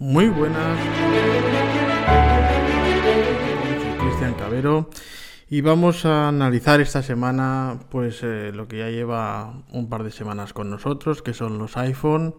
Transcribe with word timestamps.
Muy 0.00 0.28
buenas. 0.28 0.78
Soy 3.82 3.98
Cristian 3.98 4.34
Cabero 4.34 4.90
y 5.50 5.60
vamos 5.60 6.04
a 6.04 6.28
analizar 6.28 6.80
esta 6.80 7.02
semana 7.02 7.80
pues 7.90 8.20
eh, 8.22 8.52
lo 8.54 8.68
que 8.68 8.78
ya 8.78 8.90
lleva 8.90 9.64
un 9.72 9.88
par 9.88 10.04
de 10.04 10.12
semanas 10.12 10.52
con 10.52 10.70
nosotros, 10.70 11.20
que 11.20 11.34
son 11.34 11.58
los 11.58 11.76
iPhone. 11.76 12.36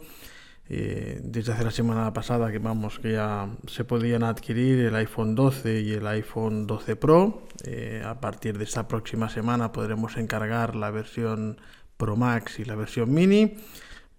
Eh, 0.69 1.19
desde 1.21 1.51
hace 1.51 1.65
la 1.65 1.71
semana 1.71 2.13
pasada 2.13 2.49
que 2.49 2.59
vamos 2.59 2.99
que 2.99 3.13
ya 3.13 3.49
se 3.67 3.83
podían 3.83 4.23
adquirir 4.23 4.79
el 4.79 4.96
iPhone 4.96 5.35
12 5.35 5.81
y 5.81 5.91
el 5.91 6.07
iPhone 6.07 6.65
12 6.65 6.96
Pro. 6.96 7.44
Eh, 7.65 8.01
a 8.05 8.21
partir 8.21 8.57
de 8.57 8.63
esta 8.63 8.87
próxima 8.87 9.28
semana 9.28 9.73
podremos 9.73 10.15
encargar 10.15 10.78
la 10.78 10.91
versión 10.91 11.60
Pro 11.97 12.15
Max 12.15 12.60
y 12.60 12.63
la 12.63 12.76
versión 12.76 13.13
Mini 13.13 13.57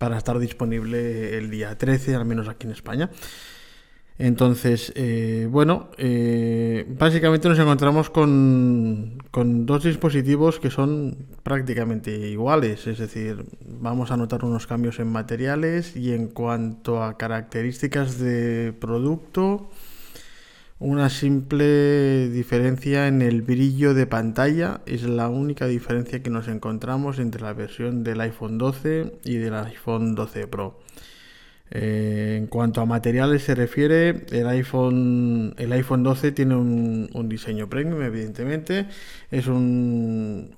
para 0.01 0.17
estar 0.17 0.39
disponible 0.39 1.37
el 1.37 1.51
día 1.51 1.77
13, 1.77 2.14
al 2.14 2.25
menos 2.25 2.48
aquí 2.48 2.66
en 2.66 2.73
España. 2.73 3.11
Entonces, 4.16 4.95
eh, 4.96 5.47
bueno, 5.51 5.91
eh, 5.98 6.87
básicamente 6.88 7.51
nos 7.51 7.59
encontramos 7.59 8.09
con, 8.09 9.19
con, 9.30 9.66
dos 9.66 9.84
dispositivos 9.84 10.59
que 10.59 10.71
son 10.71 11.27
prácticamente 11.43 12.16
iguales, 12.16 12.87
es 12.87 12.97
decir, 12.97 13.45
vamos 13.60 14.10
a 14.10 14.16
notar 14.16 14.43
unos 14.43 14.66
cambios 14.66 14.98
en 15.01 15.09
materiales 15.09 15.95
y 15.95 16.15
en 16.15 16.29
cuanto 16.29 17.02
a 17.02 17.19
características 17.19 18.19
de 18.19 18.73
producto, 18.73 19.69
una 20.80 21.11
simple 21.11 22.30
diferencia 22.30 23.07
en 23.07 23.21
el 23.21 23.43
brillo 23.43 23.93
de 23.93 24.07
pantalla 24.07 24.80
es 24.87 25.02
la 25.02 25.29
única 25.29 25.66
diferencia 25.66 26.23
que 26.23 26.30
nos 26.30 26.48
encontramos 26.48 27.19
entre 27.19 27.43
la 27.43 27.52
versión 27.52 28.02
del 28.02 28.21
iPhone 28.23 28.57
12 28.57 29.12
y 29.24 29.37
del 29.37 29.55
iPhone 29.55 30.15
12 30.15 30.47
Pro. 30.48 30.80
Eh, 31.73 32.37
en 32.38 32.47
cuanto 32.47 32.80
a 32.80 32.87
materiales 32.87 33.43
se 33.43 33.55
refiere, 33.55 34.24
el 34.33 34.48
iPhone, 34.48 35.55
el 35.59 35.71
iPhone 35.73 36.02
12 36.02 36.33
tiene 36.33 36.57
un, 36.57 37.29
diseño 37.29 37.69
premium, 37.69 38.02
evidentemente. 38.02 38.87
Es 39.30 39.49
un, 39.49 40.57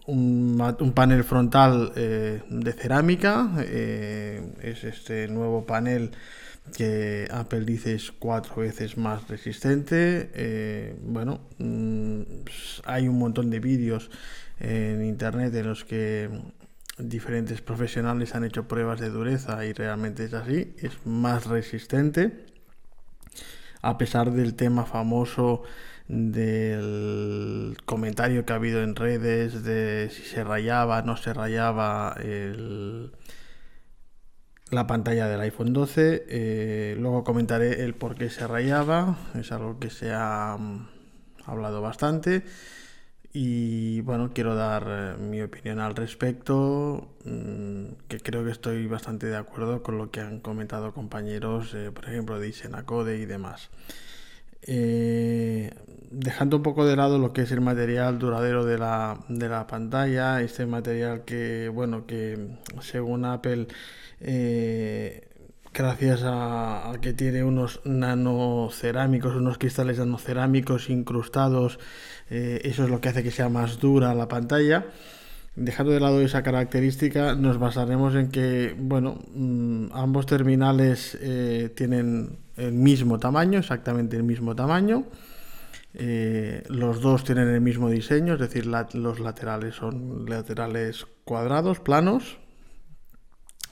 panel 0.95 1.25
frontal 1.25 1.93
eh, 1.97 2.43
de 2.49 2.73
cerámica. 2.73 3.51
Eh, 3.59 4.41
es 4.63 4.85
este 4.85 5.27
nuevo 5.27 5.67
panel 5.67 6.13
que 6.77 7.29
Apple 7.31 7.65
dice 7.65 7.95
es 7.95 8.13
cuatro 8.13 8.57
veces 8.57 8.97
más 8.97 9.29
resistente. 9.29 10.31
Eh, 10.35 10.97
bueno, 11.03 11.41
mm, 11.59 12.23
hay 12.85 13.09
un 13.09 13.19
montón 13.19 13.51
de 13.51 13.61
vídeos 13.61 14.11
en 14.61 15.05
internet 15.05 15.55
en 15.55 15.67
los 15.67 15.85
que 15.85 16.31
diferentes 16.99 17.61
profesionales 17.61 18.35
han 18.35 18.45
hecho 18.45 18.69
pruebas 18.69 19.01
de 19.01 19.11
dureza 19.11 19.65
y 19.65 19.73
realmente 19.73 20.25
es 20.25 20.35
así, 20.35 20.75
es 20.79 20.93
más 21.05 21.47
resistente. 21.47 22.47
A 23.81 23.99
pesar 23.99 24.31
del 24.31 24.55
tema 24.55 24.85
famoso 24.85 25.63
del 26.09 27.77
comentario 27.85 28.45
que 28.45 28.53
ha 28.53 28.57
habido 28.57 28.83
en 28.83 28.95
redes 28.95 29.65
de 29.65 30.11
si 30.11 30.23
se 30.23 30.45
rayaba, 30.45 31.03
no 31.03 31.17
se 31.17 31.33
rayaba 31.33 32.15
el, 32.21 33.13
la 34.73 34.87
pantalla 34.87 35.29
del 35.29 35.41
iPhone 35.41 35.73
12. 35.73 36.25
Eh, 36.29 36.97
luego 36.99 37.25
comentaré 37.25 37.85
el 37.85 37.95
por 37.95 38.17
qué 38.17 38.31
se 38.31 38.47
rayaba. 38.47 39.17
Es 39.35 39.53
algo 39.53 39.79
que 39.79 39.91
se 39.91 40.13
ha 40.13 40.57
mm, 40.59 40.89
hablado 41.45 41.83
bastante. 41.83 42.43
Y 43.35 44.01
bueno, 44.03 44.33
quiero 44.35 44.55
dar 44.55 44.87
eh, 44.89 45.17
mi 45.19 45.41
opinión 45.43 45.79
al 45.79 45.95
respecto, 45.95 47.15
mm, 47.25 48.07
que 48.09 48.21
creo 48.21 48.45
que 48.45 48.51
estoy 48.51 48.87
bastante 48.87 49.27
de 49.27 49.37
acuerdo 49.37 49.83
con 49.83 49.99
lo 49.99 50.11
que 50.11 50.21
han 50.21 50.41
comentado 50.41 50.93
compañeros, 50.93 51.75
eh, 51.75 51.91
por 51.93 52.07
ejemplo, 52.07 52.39
de 52.41 52.49
Isenacode 52.49 53.19
y 53.19 53.27
demás. 53.27 53.71
Dejando 54.67 56.59
un 56.59 56.63
poco 56.63 56.87
de 56.87 56.97
lado 56.97 57.19
lo 57.19 57.33
que 57.33 57.43
es 57.43 57.53
el 57.53 57.61
material 57.61 58.19
duradero 58.19 58.65
de 58.65 58.79
la, 58.79 59.19
de 59.29 59.49
la 59.49 59.67
pantalla, 59.67 60.41
este 60.41 60.67
material 60.67 61.25
que, 61.25 61.69
bueno, 61.69 62.07
que 62.07 62.59
según 62.81 63.25
Apple 63.25 63.67
eh, 64.21 65.29
gracias 65.75 66.23
a, 66.25 66.93
que 67.01 67.13
tiene 67.13 67.43
unos 67.45 67.81
nanocerámicos, 67.85 69.35
unos 69.35 69.59
cristales 69.59 69.99
nanocerámicos 69.99 70.91
incrustados, 70.91 71.79
eh, 72.31 72.61
eso 72.65 72.85
es 72.85 72.91
lo 72.91 73.01
que 73.01 73.09
hace 73.09 73.23
que 73.23 73.31
sea 73.31 73.49
más 73.49 73.81
dura 73.81 74.15
la 74.15 74.29
pantalla. 74.29 74.87
Dejando 75.55 75.93
de 75.93 76.01
lado 76.01 76.21
esa 76.23 76.43
característica, 76.43 77.35
nos 77.35 77.59
basaremos 77.59 78.15
en 78.15 78.29
que, 78.31 78.75
bueno, 78.79 79.19
mm, 79.35 79.89
ambos 79.93 80.27
terminales 80.27 81.19
eh, 81.21 81.71
tienen 81.75 82.39
el 82.63 82.73
mismo 82.73 83.19
tamaño, 83.19 83.59
exactamente 83.59 84.17
el 84.17 84.23
mismo 84.23 84.55
tamaño. 84.55 85.05
los 86.69 87.01
dos 87.01 87.25
tienen 87.25 87.49
el 87.49 87.61
mismo 87.61 87.91
diseño, 87.91 88.35
es 88.35 88.41
decir, 88.41 88.67
los 88.67 89.21
laterales 89.21 89.75
son 89.75 90.27
laterales 90.27 91.07
cuadrados, 91.25 91.81
planos, 91.81 92.39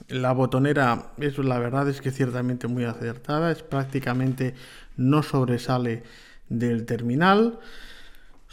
la 0.07 0.33
botonera, 0.33 1.13
eso 1.17 1.43
la 1.43 1.59
verdad 1.59 1.87
es 1.87 2.01
que 2.01 2.11
ciertamente 2.11 2.67
muy 2.67 2.85
acertada, 2.85 3.51
es 3.51 3.63
prácticamente 3.63 4.55
no 4.97 5.23
sobresale 5.23 6.03
del 6.49 6.85
terminal. 6.85 7.59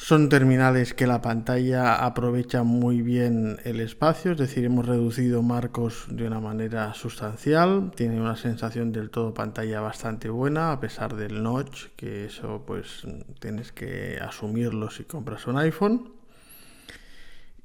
Son 0.00 0.28
terminales 0.28 0.94
que 0.94 1.08
la 1.08 1.20
pantalla 1.20 1.96
aprovecha 1.96 2.62
muy 2.62 3.02
bien 3.02 3.58
el 3.64 3.80
espacio, 3.80 4.30
es 4.30 4.38
decir, 4.38 4.64
hemos 4.64 4.86
reducido 4.86 5.42
marcos 5.42 6.06
de 6.08 6.24
una 6.24 6.38
manera 6.38 6.94
sustancial. 6.94 7.90
Tiene 7.96 8.20
una 8.20 8.36
sensación 8.36 8.92
del 8.92 9.10
todo 9.10 9.34
pantalla 9.34 9.80
bastante 9.80 10.28
buena, 10.28 10.70
a 10.70 10.78
pesar 10.78 11.16
del 11.16 11.42
notch, 11.42 11.86
que 11.96 12.26
eso 12.26 12.62
pues 12.64 13.02
tienes 13.40 13.72
que 13.72 14.18
asumirlo 14.22 14.88
si 14.88 15.02
compras 15.02 15.48
un 15.48 15.58
iPhone. 15.58 16.12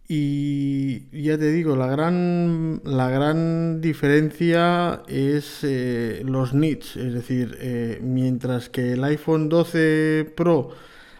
Y 0.07 1.21
ya 1.23 1.37
te 1.37 1.51
digo, 1.51 1.75
la 1.75 1.87
gran, 1.87 2.81
la 2.83 3.11
gran 3.11 3.79
diferencia 3.79 5.03
es 5.07 5.59
eh, 5.61 6.23
los 6.25 6.55
nits, 6.55 6.97
es 6.97 7.13
decir, 7.13 7.55
eh, 7.61 7.99
mientras 8.01 8.69
que 8.69 8.93
el 8.93 9.03
iPhone 9.03 9.49
12 9.49 10.33
Pro 10.35 10.71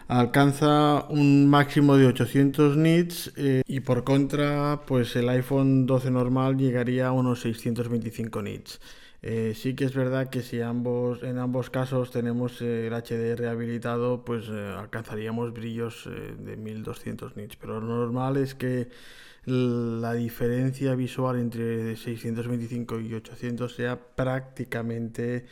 alcanza 0.08 1.06
un 1.08 1.48
máximo 1.48 1.96
de 1.96 2.06
800 2.06 2.76
nits 2.76 3.32
eh, 3.36 3.62
y 3.66 3.80
por 3.80 4.04
contra, 4.04 4.82
pues 4.86 5.16
el 5.16 5.28
iPhone 5.28 5.86
12 5.86 6.10
normal 6.10 6.56
llegaría 6.56 7.08
a 7.08 7.12
unos 7.12 7.40
625 7.40 8.42
nits. 8.42 8.80
Eh, 9.26 9.54
sí 9.56 9.74
que 9.74 9.86
es 9.86 9.94
verdad 9.94 10.28
que 10.28 10.42
si 10.42 10.60
ambos, 10.60 11.22
en 11.22 11.38
ambos 11.38 11.70
casos 11.70 12.10
tenemos 12.10 12.60
el 12.60 12.92
HDR 12.92 13.46
habilitado, 13.46 14.22
pues 14.22 14.50
eh, 14.50 14.74
alcanzaríamos 14.78 15.54
brillos 15.54 16.06
eh, 16.06 16.34
de 16.38 16.58
1200 16.58 17.34
nits. 17.34 17.56
Pero 17.56 17.80
lo 17.80 17.86
normal 17.86 18.36
es 18.36 18.54
que 18.54 18.90
la 19.46 20.12
diferencia 20.12 20.94
visual 20.94 21.38
entre 21.38 21.96
625 21.96 23.00
y 23.00 23.14
800 23.14 23.74
sea 23.74 23.98
prácticamente 23.98 25.46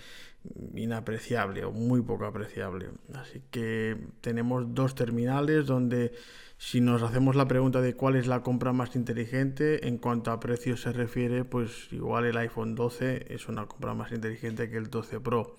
inapreciable 0.74 1.64
o 1.64 1.72
muy 1.72 2.02
poco 2.02 2.26
apreciable. 2.26 2.90
Así 3.14 3.42
que 3.50 3.96
tenemos 4.20 4.74
dos 4.74 4.94
terminales 4.94 5.66
donde 5.66 6.12
si 6.58 6.80
nos 6.80 7.02
hacemos 7.02 7.34
la 7.34 7.48
pregunta 7.48 7.80
de 7.80 7.94
cuál 7.94 8.16
es 8.16 8.28
la 8.28 8.42
compra 8.42 8.72
más 8.72 8.94
inteligente, 8.94 9.88
en 9.88 9.98
cuanto 9.98 10.30
a 10.30 10.38
precio 10.38 10.76
se 10.76 10.92
refiere, 10.92 11.44
pues 11.44 11.92
igual 11.92 12.24
el 12.24 12.36
iPhone 12.36 12.74
12 12.74 13.34
es 13.34 13.48
una 13.48 13.66
compra 13.66 13.94
más 13.94 14.12
inteligente 14.12 14.70
que 14.70 14.76
el 14.76 14.88
12 14.88 15.20
Pro, 15.20 15.56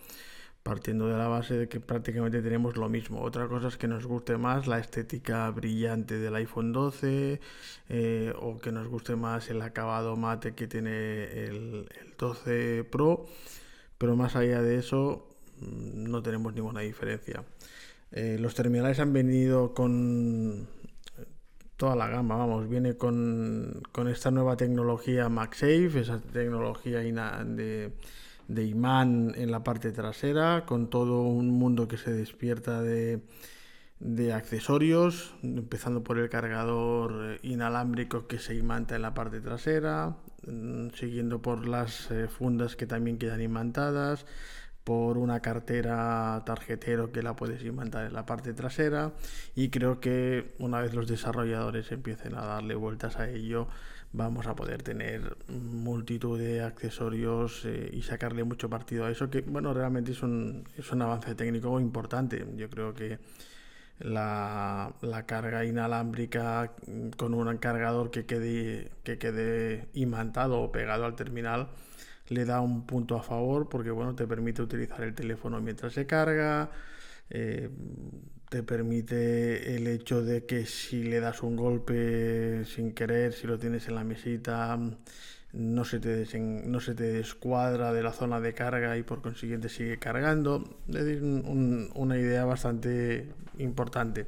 partiendo 0.63 1.07
de 1.07 1.17
la 1.17 1.27
base 1.27 1.55
de 1.55 1.67
que 1.67 1.81
prácticamente 1.81 2.41
tenemos 2.41 2.77
lo 2.77 2.87
mismo. 2.87 3.21
Otra 3.21 3.49
cosa 3.49 3.67
es 3.67 3.77
que 3.77 3.89
nos 3.89 4.05
guste 4.05 4.37
más 4.37 4.65
la 4.65 4.79
estética 4.79 5.49
brillante 5.51 6.17
del 6.19 6.35
iPhone 6.35 6.71
12 6.71 7.41
eh, 7.89 8.33
o 8.39 8.59
que 8.59 8.71
nos 8.71 8.87
guste 8.87 9.17
más 9.17 9.49
el 9.49 9.61
acabado 9.61 10.15
mate 10.15 10.55
que 10.55 10.67
tiene 10.67 11.25
el, 11.47 11.89
el 12.01 12.13
12 12.17 12.85
Pro, 12.89 13.25
pero 14.03 14.17
más 14.17 14.35
allá 14.35 14.61
de 14.61 14.75
eso 14.75 15.29
mm, 15.61 16.11
no 16.11 16.21
tenemos 16.21 16.53
ninguna 16.53 16.81
diferencia. 16.81 17.45
Eh, 18.11 18.35
los 18.37 18.53
terminales 18.53 18.99
han 18.99 19.13
venido 19.13 19.73
con 19.73 20.67
toda 21.77 21.95
la 21.95 22.09
gama, 22.09 22.35
vamos, 22.35 22.67
viene 22.67 22.97
con, 22.97 23.81
esta 24.09 24.29
nueva 24.29 24.57
tecnología 24.57 25.29
MagSafe, 25.29 26.01
esa 26.01 26.19
tecnología 26.19 26.99
de, 26.99 27.93
de, 28.49 28.63
imán 28.65 29.35
en 29.37 29.51
la 29.51 29.63
parte 29.63 29.93
trasera, 29.93 30.65
con 30.65 30.89
todo 30.89 31.21
un 31.21 31.51
mundo 31.51 31.87
que 31.87 31.95
se 31.95 32.11
despierta 32.11 32.81
de, 32.81 33.21
de 34.03 34.33
accesorios, 34.33 35.33
empezando 35.43 36.03
por 36.03 36.19
el 36.19 36.29
cargador 36.29 37.39
inalámbrico 37.41 38.27
que 38.27 38.37
se 38.37 38.53
imanta 38.53 38.97
en 38.97 39.01
la 39.01 39.13
parte 39.13 39.39
trasera, 39.39 40.17
mm, 40.45 40.89
siguiendo 40.89 41.41
por 41.41 41.65
las 41.65 42.11
eh, 42.11 42.27
fundas 42.27 42.75
que 42.75 42.85
también 42.85 43.17
quedan 43.17 43.41
imantadas, 43.41 44.25
por 44.83 45.17
una 45.17 45.39
cartera 45.39 46.43
tarjetero 46.45 47.13
que 47.13 47.23
la 47.23 47.37
puedes 47.37 47.63
imantar 47.63 48.05
en 48.05 48.13
la 48.13 48.25
parte 48.25 48.53
trasera 48.53 49.13
y 49.55 49.69
creo 49.69 50.01
que 50.01 50.53
una 50.59 50.81
vez 50.81 50.93
los 50.93 51.07
desarrolladores 51.07 51.89
empiecen 51.93 52.35
a 52.35 52.41
darle 52.45 52.75
vueltas 52.75 53.15
a 53.15 53.29
ello 53.29 53.69
vamos 54.11 54.45
a 54.47 54.55
poder 54.55 54.83
tener 54.83 55.37
multitud 55.47 56.37
de 56.37 56.61
accesorios 56.61 57.63
eh, 57.63 57.89
y 57.93 58.01
sacarle 58.01 58.43
mucho 58.43 58.69
partido 58.69 59.05
a 59.05 59.11
eso 59.11 59.29
que 59.29 59.39
bueno 59.41 59.73
realmente 59.73 60.11
es 60.11 60.21
un, 60.21 60.65
es 60.77 60.91
un 60.91 61.01
avance 61.01 61.33
técnico 61.35 61.79
importante. 61.79 62.45
Yo 62.57 62.69
creo 62.69 62.93
que 62.93 63.19
la, 64.03 64.93
la, 65.01 65.25
carga 65.25 65.65
inalámbrica 65.65 66.73
con 67.17 67.33
un 67.33 67.57
cargador 67.57 68.11
que 68.11 68.25
quede, 68.25 68.91
que 69.03 69.17
quede 69.17 69.87
imantado 69.93 70.61
o 70.61 70.71
pegado 70.71 71.05
al 71.05 71.15
terminal 71.15 71.69
le 72.29 72.45
da 72.45 72.61
un 72.61 72.85
punto 72.85 73.15
a 73.15 73.23
favor 73.23 73.69
porque 73.69 73.91
bueno, 73.91 74.15
te 74.15 74.27
permite 74.27 74.61
utilizar 74.61 75.01
el 75.03 75.13
teléfono 75.13 75.59
mientras 75.61 75.93
se 75.93 76.05
carga, 76.05 76.71
eh, 77.29 77.69
te 78.49 78.63
permite 78.63 79.75
el 79.75 79.87
hecho 79.87 80.23
de 80.23 80.45
que 80.45 80.65
si 80.65 81.03
le 81.03 81.19
das 81.19 81.43
un 81.43 81.55
golpe 81.55 82.65
sin 82.65 82.93
querer, 82.93 83.33
si 83.33 83.47
lo 83.47 83.57
tienes 83.57 83.87
en 83.87 83.95
la 83.95 84.03
mesita, 84.03 84.79
no 85.53 85.85
se 85.85 85.99
te, 85.99 86.27
no 86.39 86.79
se 86.79 86.95
te 86.95 87.03
descuadra 87.03 87.93
de 87.93 88.01
la 88.01 88.11
zona 88.11 88.39
de 88.39 88.53
carga 88.53 88.97
y 88.97 89.03
por 89.03 89.21
consiguiente 89.21 89.69
sigue 89.69 89.99
cargando. 89.99 90.63
Es 90.89 91.21
una 91.21 92.17
idea 92.17 92.43
bastante 92.45 93.31
importante. 93.59 94.27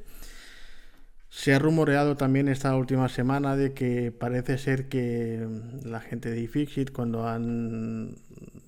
Se 1.28 1.52
ha 1.52 1.58
rumoreado 1.58 2.16
también 2.16 2.48
esta 2.48 2.74
última 2.76 3.08
semana 3.08 3.56
de 3.56 3.74
que 3.74 4.12
parece 4.12 4.56
ser 4.56 4.88
que 4.88 5.46
la 5.84 6.00
gente 6.00 6.30
de 6.30 6.40
iFixit 6.40 6.92
cuando 6.92 7.28
han 7.28 8.16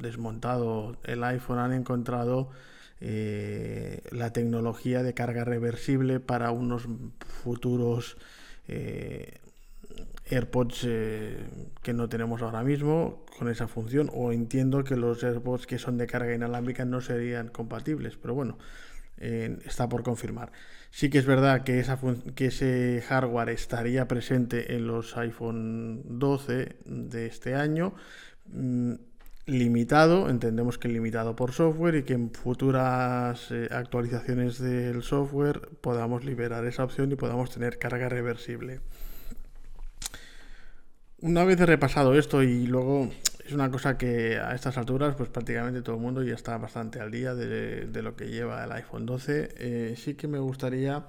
desmontado 0.00 0.96
el 1.04 1.22
iPhone 1.24 1.58
han 1.60 1.72
encontrado 1.72 2.50
eh, 3.00 4.02
la 4.10 4.32
tecnología 4.32 5.04
de 5.04 5.14
carga 5.14 5.44
reversible 5.44 6.18
para 6.18 6.50
unos 6.50 6.82
futuros 7.42 8.16
eh, 8.66 9.38
AirPods 10.30 10.84
eh, 10.86 11.46
que 11.82 11.92
no 11.92 12.08
tenemos 12.08 12.42
ahora 12.42 12.62
mismo 12.62 13.24
con 13.38 13.48
esa 13.48 13.68
función 13.68 14.10
o 14.12 14.32
entiendo 14.32 14.84
que 14.84 14.96
los 14.96 15.22
AirPods 15.22 15.66
que 15.66 15.78
son 15.78 15.98
de 15.98 16.06
carga 16.06 16.34
inalámbrica 16.34 16.84
no 16.84 17.00
serían 17.00 17.48
compatibles 17.48 18.16
pero 18.16 18.34
bueno 18.34 18.58
está 19.20 19.88
por 19.88 20.04
confirmar. 20.04 20.52
Sí 20.90 21.10
que 21.10 21.18
es 21.18 21.26
verdad 21.26 21.64
que, 21.64 21.80
esa 21.80 21.98
que 22.34 22.46
ese 22.46 23.02
hardware 23.06 23.50
estaría 23.50 24.06
presente 24.06 24.74
en 24.74 24.86
los 24.86 25.16
iPhone 25.16 26.02
12 26.18 26.76
de 26.84 27.26
este 27.26 27.54
año. 27.54 27.94
Mm, 28.46 28.94
limitado, 29.46 30.28
entendemos 30.28 30.78
que 30.78 30.88
limitado 30.88 31.34
por 31.34 31.52
software 31.52 31.96
y 31.96 32.02
que 32.02 32.12
en 32.12 32.30
futuras 32.30 33.50
eh, 33.50 33.68
actualizaciones 33.70 34.58
del 34.58 35.02
software 35.02 35.60
podamos 35.80 36.24
liberar 36.24 36.66
esa 36.66 36.84
opción 36.84 37.10
y 37.12 37.16
podamos 37.16 37.50
tener 37.50 37.78
carga 37.78 38.08
reversible. 38.08 38.80
Una 41.20 41.44
vez 41.44 41.58
repasado 41.58 42.14
esto 42.14 42.44
y 42.44 42.68
luego 42.68 43.10
es 43.44 43.52
una 43.52 43.72
cosa 43.72 43.98
que 43.98 44.38
a 44.38 44.54
estas 44.54 44.78
alturas, 44.78 45.16
pues 45.16 45.28
prácticamente 45.28 45.82
todo 45.82 45.96
el 45.96 46.00
mundo 46.00 46.22
ya 46.22 46.34
está 46.34 46.56
bastante 46.58 47.00
al 47.00 47.10
día 47.10 47.34
de, 47.34 48.02
lo 48.02 48.14
que 48.14 48.28
lleva 48.28 48.62
el 48.64 48.70
iPhone 48.70 49.04
12. 49.04 49.48
Eh, 49.56 49.94
sí 49.96 50.14
que 50.14 50.28
me 50.28 50.38
gustaría 50.38 51.06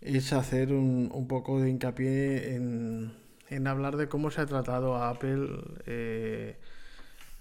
es 0.00 0.32
hacer 0.32 0.72
un, 0.72 1.28
poco 1.28 1.60
de 1.60 1.70
hincapié 1.70 2.56
en, 2.56 3.66
hablar 3.68 3.96
de 3.96 4.08
cómo 4.08 4.32
se 4.32 4.40
ha 4.40 4.46
tratado 4.46 4.96
a 4.96 5.10
Apple 5.10 5.46
eh, 5.86 6.58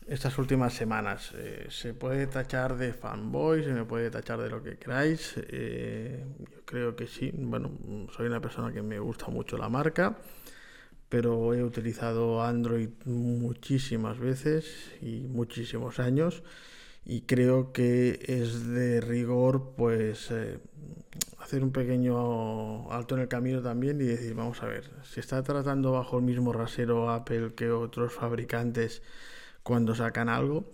estas 0.08 0.38
últimas 0.38 0.76
semanas. 0.76 1.32
Eh, 1.36 1.66
se 1.72 1.96
puede 1.96 2.28
tachar 2.28 2.78
de 2.78 2.94
fanboy, 2.94 3.64
se 3.64 3.74
me 3.74 3.86
puede 3.86 4.12
tachar 4.12 4.40
de 4.40 4.52
lo 4.52 4.62
que 4.62 4.78
queráis. 4.78 5.34
yo 5.36 6.62
creo 6.66 6.96
que 6.96 7.08
sí. 7.08 7.32
Bueno, 7.34 7.72
soy 8.16 8.28
una 8.28 8.40
persona 8.40 8.72
que 8.72 8.84
me 8.84 9.00
gusta 9.00 9.30
mucho 9.30 9.58
la 9.58 9.68
marca 9.68 10.16
pero 11.14 11.54
he 11.54 11.64
utilizado 11.64 12.42
Android 12.42 12.90
muchísimas 13.06 14.18
veces 14.18 14.66
y 15.00 15.28
muchísimos 15.28 16.00
años 16.00 16.42
y 17.06 17.22
creo 17.22 17.72
que 17.72 18.20
es 18.26 18.66
de 18.66 19.00
rigor 19.00 19.76
pues 19.78 20.32
eh, 20.32 20.58
hacer 21.38 21.64
un 21.64 21.72
pequeño 21.72 22.92
alto 22.92 23.14
en 23.14 23.22
el 23.22 23.28
camino 23.28 23.62
también 23.62 24.02
y 24.02 24.06
decir 24.06 24.34
vamos 24.34 24.64
a 24.64 24.66
ver 24.66 24.90
si 25.04 25.20
está 25.20 25.44
tratando 25.44 25.92
bajo 25.92 26.18
el 26.18 26.24
mismo 26.24 26.52
rasero 26.52 27.12
Apple 27.12 27.54
que 27.56 27.70
otros 27.70 28.14
fabricantes 28.14 29.04
cuando 29.62 29.94
sacan 29.94 30.30
algo 30.30 30.66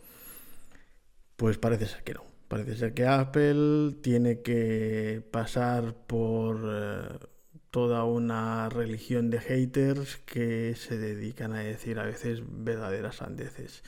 pues 1.35 1.57
parece 1.57 1.85
ser 1.85 2.01
que 2.03 2.13
no. 2.13 2.23
Parece 2.47 2.77
ser 2.77 2.93
que 2.93 3.05
Apple 3.05 3.97
tiene 4.01 4.41
que 4.41 5.21
pasar 5.31 5.95
por 6.07 6.61
eh, 6.65 7.27
toda 7.71 8.03
una 8.03 8.69
religión 8.69 9.29
de 9.29 9.39
haters 9.39 10.17
que 10.25 10.75
se 10.75 10.97
dedican 10.97 11.53
a 11.53 11.59
decir 11.59 11.99
a 11.99 12.05
veces 12.05 12.41
verdaderas 12.45 13.17
sandeces. 13.17 13.83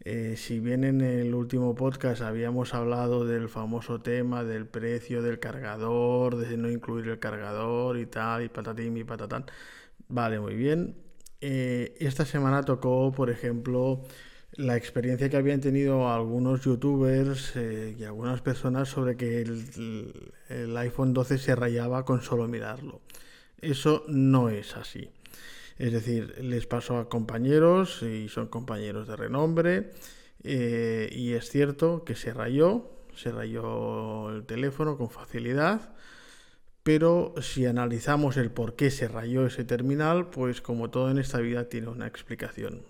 Eh, 0.00 0.34
si 0.36 0.60
bien 0.60 0.84
en 0.84 1.00
el 1.00 1.34
último 1.34 1.74
podcast 1.74 2.20
habíamos 2.20 2.74
hablado 2.74 3.24
del 3.26 3.48
famoso 3.48 4.00
tema 4.02 4.44
del 4.44 4.66
precio 4.66 5.22
del 5.22 5.38
cargador, 5.38 6.36
de 6.36 6.56
no 6.56 6.70
incluir 6.70 7.08
el 7.08 7.18
cargador 7.18 7.98
y 7.98 8.06
tal, 8.06 8.44
y 8.44 8.48
patatín 8.48 8.96
y 8.96 9.04
patatán, 9.04 9.46
vale, 10.08 10.40
muy 10.40 10.54
bien. 10.56 10.96
Eh, 11.40 11.94
esta 12.00 12.24
semana 12.24 12.62
tocó, 12.62 13.12
por 13.12 13.30
ejemplo, 13.30 14.02
la 14.56 14.76
experiencia 14.76 15.28
que 15.28 15.36
habían 15.36 15.60
tenido 15.60 16.12
algunos 16.12 16.62
youtubers 16.62 17.56
eh, 17.56 17.96
y 17.98 18.04
algunas 18.04 18.40
personas 18.40 18.88
sobre 18.88 19.16
que 19.16 19.42
el, 19.42 20.76
iPhone 20.76 21.12
12 21.12 21.38
se 21.38 21.56
rayaba 21.56 22.04
con 22.04 22.22
solo 22.22 22.46
mirarlo. 22.46 23.00
Eso 23.60 24.04
no 24.08 24.50
es 24.50 24.76
así. 24.76 25.10
Es 25.78 25.92
decir, 25.92 26.38
les 26.40 26.66
pasó 26.66 26.98
a 26.98 27.08
compañeros 27.08 28.02
y 28.02 28.28
son 28.28 28.46
compañeros 28.46 29.08
de 29.08 29.16
renombre 29.16 29.90
eh, 30.44 31.08
y 31.12 31.32
es 31.32 31.48
cierto 31.50 32.04
que 32.04 32.14
se 32.14 32.32
rayó, 32.32 32.90
se 33.16 33.32
rayó 33.32 34.30
el 34.30 34.44
teléfono 34.44 34.96
con 34.96 35.10
facilidad, 35.10 35.94
pero 36.84 37.34
si 37.40 37.66
analizamos 37.66 38.36
el 38.36 38.52
por 38.52 38.76
qué 38.76 38.90
se 38.90 39.08
rayó 39.08 39.46
ese 39.46 39.64
terminal, 39.64 40.30
pues 40.30 40.60
como 40.60 40.90
todo 40.90 41.10
en 41.10 41.18
esta 41.18 41.38
vida 41.38 41.68
tiene 41.68 41.88
una 41.88 42.06
explicación. 42.06 42.82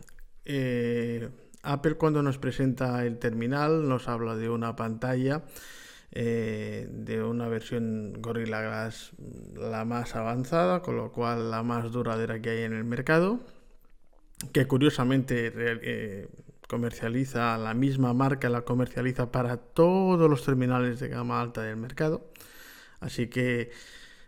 Eh, 0.44 1.30
Apple 1.64 1.94
cuando 1.94 2.22
nos 2.22 2.38
presenta 2.38 3.04
el 3.04 3.18
terminal 3.18 3.88
nos 3.88 4.08
habla 4.08 4.36
de 4.36 4.48
una 4.48 4.76
pantalla 4.76 5.42
eh, 6.16 6.86
de 6.90 7.24
una 7.24 7.48
versión 7.48 8.14
Gorilla 8.20 8.62
Glass 8.62 9.10
la 9.56 9.84
más 9.84 10.14
avanzada, 10.14 10.80
con 10.80 10.96
lo 10.96 11.10
cual 11.10 11.50
la 11.50 11.64
más 11.64 11.90
duradera 11.90 12.40
que 12.40 12.50
hay 12.50 12.62
en 12.62 12.72
el 12.72 12.84
mercado, 12.84 13.40
que 14.52 14.66
curiosamente 14.66 15.52
eh, 15.56 16.28
comercializa 16.68 17.58
la 17.58 17.74
misma 17.74 18.14
marca, 18.14 18.48
la 18.48 18.62
comercializa 18.62 19.32
para 19.32 19.56
todos 19.56 20.30
los 20.30 20.44
terminales 20.44 21.00
de 21.00 21.08
gama 21.08 21.40
alta 21.40 21.62
del 21.62 21.78
mercado. 21.78 22.30
Así 23.00 23.26
que 23.26 23.72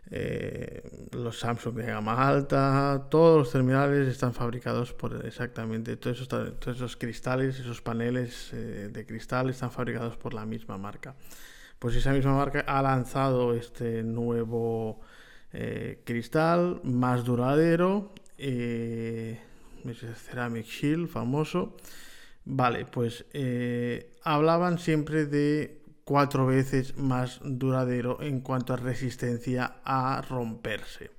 eh, 0.09 0.89
los 1.11 1.39
Samsung 1.39 1.75
de 1.75 1.87
gama 1.87 2.27
alta, 2.27 3.07
todos 3.09 3.39
los 3.39 3.51
terminales 3.51 4.07
están 4.07 4.33
fabricados 4.33 4.93
por 4.93 5.25
exactamente 5.25 5.97
todos 5.97 6.21
esos, 6.67 6.95
cristales, 6.95 7.59
esos 7.59 7.81
paneles 7.81 8.51
eh, 8.53 8.89
de 8.91 9.05
cristal 9.05 9.49
están 9.49 9.69
fabricados 9.69 10.15
por 10.15 10.33
la 10.33 10.45
misma 10.45 10.77
marca. 10.77 11.15
Pues 11.77 11.95
esa 11.95 12.13
misma 12.13 12.35
marca 12.35 12.61
ha 12.61 12.81
lanzado 12.81 13.53
este 13.53 14.01
nuevo 14.01 15.01
eh, 15.51 16.01
cristal 16.05 16.79
más 16.83 17.25
duradero, 17.25 18.13
Ceramic 20.29 20.65
Shield, 20.65 21.07
famoso. 21.09 21.75
Vale, 22.45 22.85
pues 22.85 23.25
hablaban 24.23 24.79
siempre 24.79 25.25
de 25.25 25.81
cuatro 26.07 26.45
veces 26.45 26.97
más 26.97 27.41
duradero 27.43 28.21
en 28.21 28.39
cuanto 28.39 28.73
a 28.73 28.77
resistencia 28.77 29.81
a 29.83 30.21
romperse. 30.21 31.11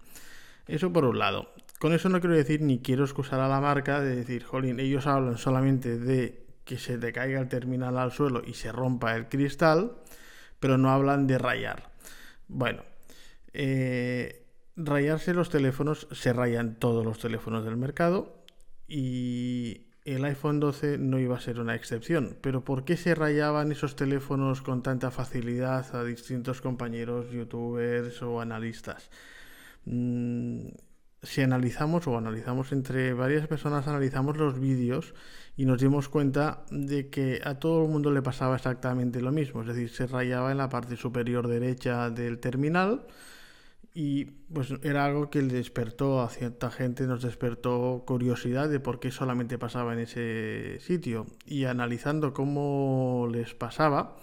Eso 0.66 0.90
por 0.90 1.04
un 1.04 1.18
lado. 1.18 1.52
Con 1.78 1.92
eso 1.92 2.09
no 2.09 2.21
quiero 2.21 2.35
decir 2.35 2.62
ni 2.62 2.78
quiero 2.78 3.04
excusar 3.04 3.38
a 3.40 3.49
la 3.49 3.61
marca 3.61 4.00
de 4.00 4.16
decir, 4.16 4.45
jolín, 4.45 4.80
ellos 4.80 5.07
hablan 5.07 5.37
solamente 5.37 5.99
de 5.99 6.47
que 6.64 6.78
se 6.78 6.97
te 6.97 7.12
caiga 7.12 7.38
el 7.38 7.49
terminal 7.49 7.99
al 7.99 8.12
suelo 8.12 8.40
y 8.42 8.54
se 8.54 8.73
rompa 8.73 9.14
el 9.14 9.28
cristal, 9.28 9.92
pero 10.59 10.78
no 10.78 10.90
hablan 10.90 11.26
de 11.26 11.37
rayar. 11.37 11.90
Bueno, 12.49 12.83
eh, 13.52 14.47
rayarse 14.75 15.35
los 15.35 15.50
teléfonos, 15.50 16.09
se 16.12 16.33
rayan 16.33 16.76
todos 16.76 17.04
los 17.04 17.18
teléfonos 17.18 17.62
del 17.62 17.76
mercado 17.76 18.42
y 18.87 19.88
el 20.12 20.25
iPhone 20.25 20.61
12 20.61 20.99
no 20.99 21.19
iba 21.19 21.37
a 21.37 21.41
ser 21.41 21.61
una 21.61 21.75
excepción. 21.75 22.37
Pero 22.41 22.65
¿por 22.65 22.85
qué 22.85 22.97
se 22.97 23.15
rayaban 23.15 23.73
esos 23.73 23.97
teléfonos 23.97 24.62
con 24.62 24.83
tanta 24.83 25.11
facilidad 25.11 25.95
a 25.95 26.05
distintos 26.05 26.61
compañeros, 26.61 27.31
youtubers 27.31 28.23
o 28.23 28.41
analistas? 28.41 29.11
Mm, 29.85 30.69
si 31.23 31.43
analizamos 31.43 32.07
o 32.07 32.17
analizamos 32.17 32.73
entre 32.73 33.12
varias 33.12 33.47
personas, 33.49 33.88
analizamos 33.88 34.37
los 34.37 34.61
vídeos 34.61 35.15
y 35.57 35.65
nos 35.65 35.81
dimos 35.81 36.09
cuenta 36.09 36.65
de 36.71 37.11
que 37.11 37.41
a 37.45 37.59
todo 37.59 37.85
el 37.85 37.91
mundo 37.91 38.12
le 38.12 38.23
pasaba 38.23 38.57
exactamente 38.57 39.21
lo 39.21 39.33
mismo, 39.33 39.62
es 39.62 39.69
decir, 39.69 39.91
se 39.91 40.07
rayaba 40.07 40.53
en 40.53 40.59
la 40.59 40.69
parte 40.69 40.97
superior 40.97 41.49
derecha 41.49 42.11
del 42.11 42.38
terminal 42.38 43.07
y 44.00 44.26
pues 44.55 44.73
era 44.85 45.05
algo 45.05 45.28
que 45.28 45.43
le 45.43 45.55
despertó 45.55 46.23
a 46.23 46.28
cierta 46.28 46.71
gente, 46.71 47.09
nos 47.09 47.21
despertó 47.21 48.05
curiosidad 48.07 48.69
de 48.69 48.78
por 48.78 49.00
qué 49.00 49.11
solamente 49.11 49.59
pasaba 49.59 49.93
en 49.93 49.99
ese 49.99 50.78
sitio 50.78 51.26
y 51.45 51.64
analizando 51.64 52.33
cómo 52.33 53.28
les 53.28 53.55
pasaba, 53.55 54.14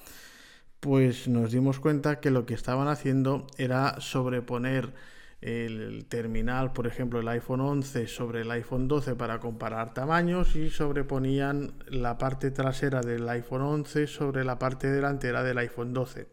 pues 0.80 1.28
nos 1.28 1.52
dimos 1.52 1.82
cuenta 1.82 2.22
que 2.22 2.32
lo 2.32 2.46
que 2.46 2.54
estaban 2.54 2.88
haciendo 2.88 3.48
era 3.58 4.00
sobreponer 4.00 4.94
el 5.42 6.06
terminal, 6.06 6.72
por 6.72 6.88
ejemplo, 6.88 7.20
el 7.20 7.28
iPhone 7.28 7.60
11 7.60 8.08
sobre 8.08 8.44
el 8.44 8.52
iPhone 8.52 8.88
12 8.88 9.16
para 9.16 9.42
comparar 9.42 9.94
tamaños 9.94 10.56
y 10.56 10.70
sobreponían 10.70 11.74
la 11.88 12.18
parte 12.18 12.50
trasera 12.50 13.02
del 13.02 13.28
iPhone 13.28 13.64
11 13.64 14.08
sobre 14.08 14.46
la 14.46 14.58
parte 14.58 14.90
delantera 14.90 15.44
del 15.44 15.58
iPhone 15.58 15.94
12. 15.94 16.30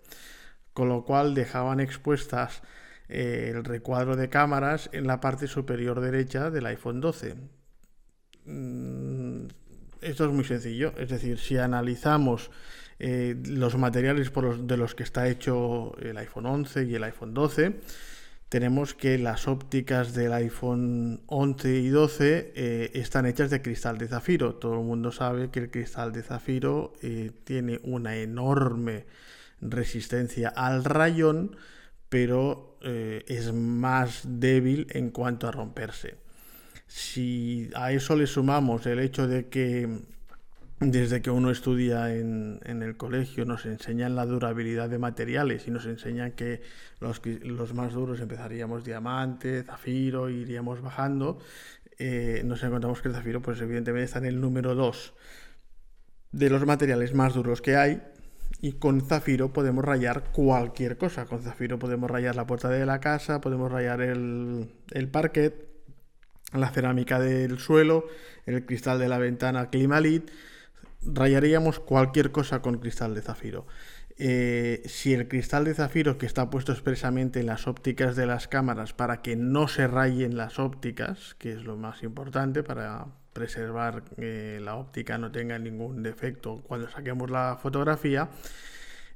Con 0.73 0.89
lo 0.89 1.05
cual 1.05 1.35
dejaban 1.35 1.81
expuestas 1.81 2.63
el 3.12 3.64
recuadro 3.64 4.16
de 4.16 4.28
cámaras 4.28 4.88
en 4.92 5.07
la 5.07 5.21
parte 5.21 5.47
superior 5.47 6.00
derecha 6.00 6.50
del 6.50 6.66
iPhone 6.66 7.00
12. 7.00 7.35
Mm, 8.47 9.47
esto 10.00 10.25
es 10.25 10.33
muy 10.33 10.45
sencillo, 10.45 10.92
es 10.97 11.09
decir, 11.11 11.38
si 11.38 11.59
analizamos 11.59 12.50
eh, 12.99 13.37
los 13.47 13.76
materiales 13.76 14.31
de 14.61 14.76
los 14.76 14.95
que 14.95 15.02
está 15.02 15.28
hecho 15.28 15.97
el 15.99 16.16
iPhone 16.19 16.47
11 16.47 16.85
y 16.85 16.95
el 16.95 17.04
iPhone 17.04 17.35
12, 17.35 17.81
tenemos 18.49 18.95
que 18.95 19.16
las 19.16 19.49
ópticas 19.49 20.12
del 20.12 20.33
iPhone 20.35 21.23
11 21.26 21.78
y 21.78 21.88
12 21.88 22.52
eh, 22.54 22.90
están 22.95 23.26
hechas 23.26 23.49
de 23.49 23.62
cristal 23.62 23.97
de 23.97 24.09
zafiro. 24.09 24.57
Todo 24.57 24.75
el 24.75 24.85
mundo 24.85 25.11
sabe 25.11 25.50
que 25.50 25.61
el 25.61 25.71
cristal 25.71 26.12
de 26.12 26.23
zafiro 26.23 26.92
eh, 27.02 27.31
tiene 27.45 27.81
una 27.83 28.16
enorme 28.16 29.07
resistencia 29.62 30.50
al 30.50 30.85
rayón, 30.85 31.57
pero 32.12 32.76
eh, 32.83 33.25
es 33.26 33.54
más 33.54 34.21
débil 34.26 34.87
en 34.90 35.09
cuanto 35.12 35.49
a 35.49 35.50
romperse. 35.50 36.16
Si 36.87 37.71
a 37.75 37.90
eso 37.90 38.16
le 38.16 38.26
sumamos 38.26 38.85
el 38.85 38.99
hecho 38.99 39.26
de 39.26 39.49
que 39.49 39.88
desde 40.78 41.23
que 41.23 41.31
uno 41.31 41.50
estudia 41.50 42.14
en, 42.14 42.61
el 42.66 42.99
colegio 42.99 43.47
nos 43.47 43.64
enseñan 43.64 44.14
la 44.14 44.26
durabilidad 44.26 44.90
de 44.90 44.99
materiales 44.99 45.66
y 45.66 45.71
nos 45.71 45.87
enseñan 45.87 46.33
que 46.33 46.61
los, 47.00 47.23
los 47.45 47.73
más 47.73 47.95
duros 47.95 48.21
empezaríamos 48.21 48.85
diamante, 48.85 49.62
zafiro, 49.62 50.28
iríamos 50.28 50.83
bajando, 50.83 51.38
eh, 51.99 52.42
nos 52.45 52.62
encontramos 52.62 53.00
que 53.00 53.09
el 53.09 53.14
zafiro 53.14 53.40
pues 53.40 53.59
evidentemente 53.62 54.04
está 54.04 54.19
en 54.19 54.26
el 54.26 54.38
número 54.38 54.75
2 54.75 55.14
de 56.33 56.50
los 56.50 56.66
materiales 56.66 57.14
más 57.14 57.33
duros 57.33 57.62
que 57.62 57.76
hay 57.76 58.02
y 58.62 58.73
con 58.75 59.02
zafiro 59.02 59.52
podemos 59.52 59.85
rayar 59.85 60.31
cualquier 60.33 60.97
cosa. 60.97 61.26
Con 61.26 61.42
zafiro 61.42 61.78
podemos 61.78 62.11
rayar 62.11 62.37
la 62.37 62.47
puerta 62.47 62.71
de 62.71 62.87
la 62.87 63.00
casa, 63.00 63.42
podemos 63.42 63.71
rayar 63.71 64.00
el, 64.00 64.73
el 64.92 65.09
parquet, 65.09 65.69
la 66.54 66.71
cerámica 66.71 67.21
del 67.21 67.59
suelo, 67.59 68.07
el 68.47 68.64
cristal 68.64 68.99
de 68.99 69.09
la 69.09 69.19
ventana 69.19 69.69
Climalit 69.69 70.31
rayaríamos 71.04 71.81
cualquier 71.81 72.31
cosa 72.31 72.62
con 72.62 72.78
cristal 72.78 73.14
de 73.14 73.23
zafiro. 73.23 73.66
Eh, 74.19 74.83
si 74.87 75.14
el 75.14 75.26
cristal 75.26 75.64
de 75.64 75.75
zafiro 75.75 76.19
que 76.19 76.26
está 76.26 76.50
puesto 76.50 76.73
expresamente 76.73 77.40
en 77.40 77.47
las 77.47 77.66
ópticas 77.66 78.14
de 78.14 78.26
las 78.26 78.47
cámaras 78.47 78.92
para 78.92 79.23
que 79.23 79.37
no 79.37 79.69
se 79.69 79.87
rayen 79.87 80.37
las 80.37 80.59
ópticas, 80.59 81.35
que 81.38 81.52
es 81.52 81.64
lo 81.64 81.76
más 81.76 82.02
importante 82.02 82.62
para 82.62 83.07
preservar 83.33 84.03
que 84.05 84.61
la 84.61 84.77
óptica 84.77 85.19
no 85.19 85.31
tenga 85.33 85.59
ningún 85.59 86.03
defecto 86.03 86.62
cuando 86.67 86.89
saquemos 86.89 87.31
la 87.31 87.59
fotografía, 87.61 88.29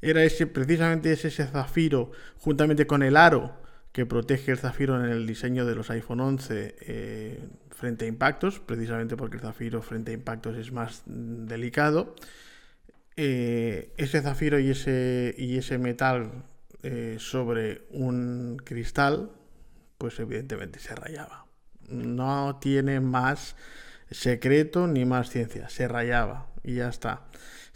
era 0.02 0.24
ese 0.24 0.46
precisamente 0.46 1.12
ese, 1.12 1.30
zafiro 1.30 2.12
juntamente 2.38 2.86
con 2.86 3.02
el 3.02 3.16
aro 3.16 3.54
que 3.92 4.06
protege 4.06 4.52
el 4.52 4.58
zafiro 4.58 5.02
en 5.02 5.10
el 5.10 5.26
diseño 5.26 5.64
de 5.64 5.74
los 5.74 5.90
iPhone 5.90 6.20
11 6.20 6.76
eh, 6.80 7.40
frente 7.70 8.04
a 8.04 8.08
impactos, 8.08 8.60
precisamente 8.60 9.16
porque 9.16 9.36
el 9.36 9.42
zafiro 9.42 9.80
frente 9.82 10.10
a 10.10 10.14
impactos 10.14 10.56
es 10.56 10.70
más 10.70 11.02
delicado. 11.06 12.14
Eh, 13.16 13.92
ese 13.96 14.20
zafiro 14.20 14.58
y 14.58 14.70
ese, 14.70 15.34
y 15.38 15.56
ese 15.56 15.78
metal 15.78 16.44
eh, 16.82 17.16
sobre 17.18 17.86
un 17.90 18.60
cristal, 18.62 19.30
pues 19.96 20.20
evidentemente 20.20 20.78
se 20.78 20.94
rayaba. 20.94 21.46
No 21.88 22.58
tiene 22.60 23.00
más 23.00 23.56
secreto 24.10 24.86
ni 24.86 25.04
más 25.04 25.30
ciencia, 25.30 25.68
se 25.68 25.88
rayaba 25.88 26.46
y 26.62 26.74
ya 26.74 26.88
está 26.88 27.22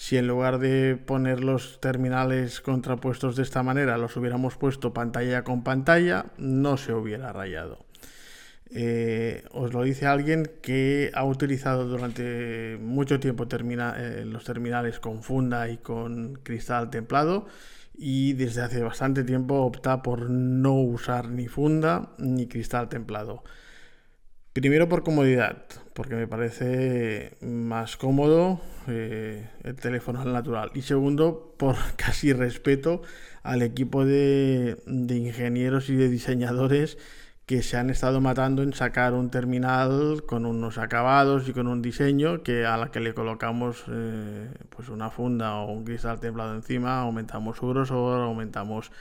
si 0.01 0.17
en 0.17 0.27
lugar 0.27 0.61
de 0.61 0.97
poner 0.97 1.45
los 1.45 1.79
terminales 1.79 2.63
contrapuestos 2.63 3.37
de 3.37 3.43
esta 3.43 3.63
manera 3.63 3.99
los 3.99 4.17
hubiéramos 4.17 4.57
puesto 4.57 4.95
pantalla 4.95 5.45
con 5.45 5.63
pantalla, 5.63 6.25
no 6.39 6.79
se 6.79 6.95
hubiera 6.95 7.35
rayado. 7.35 7.85
Eh, 8.71 9.45
os 9.51 9.75
lo 9.75 9.83
dice 9.83 10.07
alguien 10.07 10.51
que 10.63 11.11
ha 11.13 11.23
utilizado 11.25 11.87
durante 11.87 12.79
mucho 12.81 13.21
tiempo 13.21 13.47
eh, 13.51 14.25
los 14.25 14.45
terminales 14.45 15.01
con 15.01 15.23
funda 15.23 15.69
y 15.69 15.77
con 15.77 16.37
cristal 16.37 16.89
templado 16.89 17.45
y 17.95 18.33
desde 18.33 18.63
hace 18.63 18.83
bastante 18.83 19.23
tiempo 19.23 19.57
opta 19.57 20.03
por 20.03 20.31
no 20.31 20.81
usar 20.81 21.29
ni 21.29 21.47
funda 21.47 22.09
ni 22.17 22.47
cristal 22.47 22.89
templado. 22.89 23.45
Primero 24.61 24.91
por 24.91 25.03
comodidad, 25.03 25.65
porque 25.95 26.17
me 26.17 26.29
parece 26.29 27.33
más 27.41 27.97
cómodo 27.97 28.61
eh, 28.89 29.49
el 29.65 29.75
teléfono 29.77 30.21
al 30.21 30.35
natural. 30.35 30.71
Y 30.75 30.83
segundo, 30.83 31.55
por 31.57 31.77
casi 31.97 32.35
respeto 32.35 33.01
al 33.43 33.63
equipo 33.63 34.05
de, 34.05 34.77
de 34.85 35.17
ingenieros 35.17 35.89
y 35.89 35.97
de 35.97 36.11
diseñadores 36.11 36.99
que 37.51 37.65
se 37.65 37.77
han 37.77 37.91
estado 37.91 38.21
matando 38.21 38.63
en 38.63 38.73
sacar 38.73 39.13
un 39.13 39.29
terminal 39.29 40.23
con 40.25 40.47
unos 40.47 40.79
acabados 40.79 41.49
y 41.49 41.53
con 41.53 41.67
un 41.67 41.83
diseño 41.83 42.45
que 42.45 42.65
a 42.65 42.77
la 42.77 42.93
que 42.93 43.01
le 43.01 43.13
colocamos 43.13 43.83
eh, 43.89 44.55
pues 44.69 44.89
una 44.89 45.11
funda 45.11 45.57
o 45.57 45.73
un 45.73 45.83
cristal 45.83 46.21
templado 46.21 46.55
encima, 46.55 47.01
aumentamos 47.01 47.57
su 47.57 47.67
grosor, 47.67 48.21
aumentamos, 48.21 48.93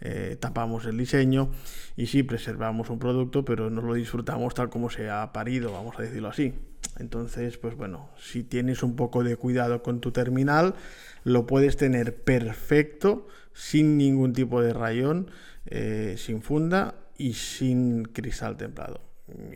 eh, 0.00 0.36
tapamos 0.38 0.86
el 0.86 0.96
diseño 0.96 1.50
y 1.96 2.06
sí 2.06 2.22
preservamos 2.22 2.90
un 2.90 3.00
producto, 3.00 3.44
pero 3.44 3.70
no 3.70 3.82
lo 3.82 3.94
disfrutamos 3.94 4.54
tal 4.54 4.70
como 4.70 4.88
se 4.88 5.10
ha 5.10 5.32
parido, 5.32 5.72
vamos 5.72 5.98
a 5.98 6.02
decirlo 6.02 6.28
así. 6.28 6.54
Entonces, 7.00 7.58
pues 7.58 7.74
bueno, 7.76 8.10
si 8.16 8.44
tienes 8.44 8.84
un 8.84 8.94
poco 8.94 9.24
de 9.24 9.34
cuidado 9.34 9.82
con 9.82 10.00
tu 10.00 10.12
terminal, 10.12 10.76
lo 11.24 11.48
puedes 11.48 11.76
tener 11.76 12.14
perfecto, 12.14 13.26
sin 13.52 13.98
ningún 13.98 14.32
tipo 14.32 14.62
de 14.62 14.72
rayón, 14.72 15.28
eh, 15.66 16.14
sin 16.18 16.40
funda 16.40 16.94
y 17.18 17.34
sin 17.34 18.04
cristal 18.04 18.56
templado. 18.56 19.00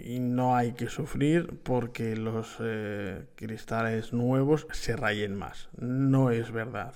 Y 0.04 0.18
no 0.18 0.56
hay 0.56 0.72
que 0.72 0.88
sufrir 0.88 1.60
porque 1.62 2.16
los 2.16 2.56
eh, 2.60 3.26
cristales 3.36 4.12
nuevos 4.12 4.66
se 4.72 4.96
rayen 4.96 5.36
más. 5.36 5.68
No 5.78 6.30
es 6.30 6.50
verdad. 6.50 6.94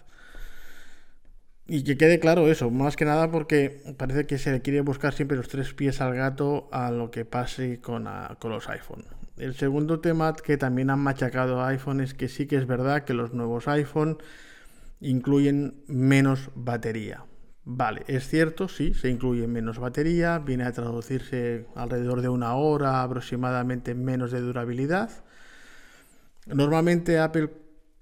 Y 1.66 1.85
que 1.85 1.97
quede 1.97 2.18
claro 2.18 2.49
eso, 2.49 2.71
más 2.71 2.94
que 2.97 3.06
nada 3.06 3.30
porque 3.30 3.94
parece 3.97 4.26
que 4.26 4.37
se 4.37 4.52
le 4.52 4.61
quiere 4.61 4.83
buscar 4.83 5.14
siempre 5.14 5.37
los 5.37 5.49
tres 5.49 5.73
pies 5.73 6.00
al 6.00 6.14
gato 6.14 6.68
a 6.73 6.90
lo 6.90 7.11
que 7.11 7.25
pase 7.25 7.80
con, 7.80 8.06
con 8.38 8.50
los 8.50 8.68
iPhone. 8.68 9.06
El 9.38 9.54
segundo 9.54 10.00
tema 10.00 10.35
que 10.35 10.59
también 10.59 10.90
han 10.90 11.00
machacado 11.00 11.64
iPhone 11.64 12.00
es 12.00 12.12
que 12.12 12.28
sí 12.28 12.47
que 12.47 12.56
es 12.56 12.66
verdad 12.66 13.04
que 13.04 13.14
los 13.14 13.33
nuevos 13.33 13.66
iPhone 13.66 14.18
incluyen 15.00 15.83
menos 15.87 16.50
batería. 16.54 17.25
Vale, 17.66 18.02
es 18.09 18.28
cierto, 18.28 18.68
sí, 18.68 18.92
se 18.92 19.09
incluye 19.09 19.47
menos 19.47 19.78
batería, 19.78 20.38
viene 20.38 20.64
a 20.64 20.73
traducirse 20.73 21.66
alrededor 21.75 22.21
de 22.21 22.28
una 22.28 22.54
hora 22.56 23.02
aproximadamente 23.02 23.94
menos 23.94 24.33
de 24.33 24.40
durabilidad. 24.40 25.11
Normalmente 26.47 27.18
Apple 27.18 27.50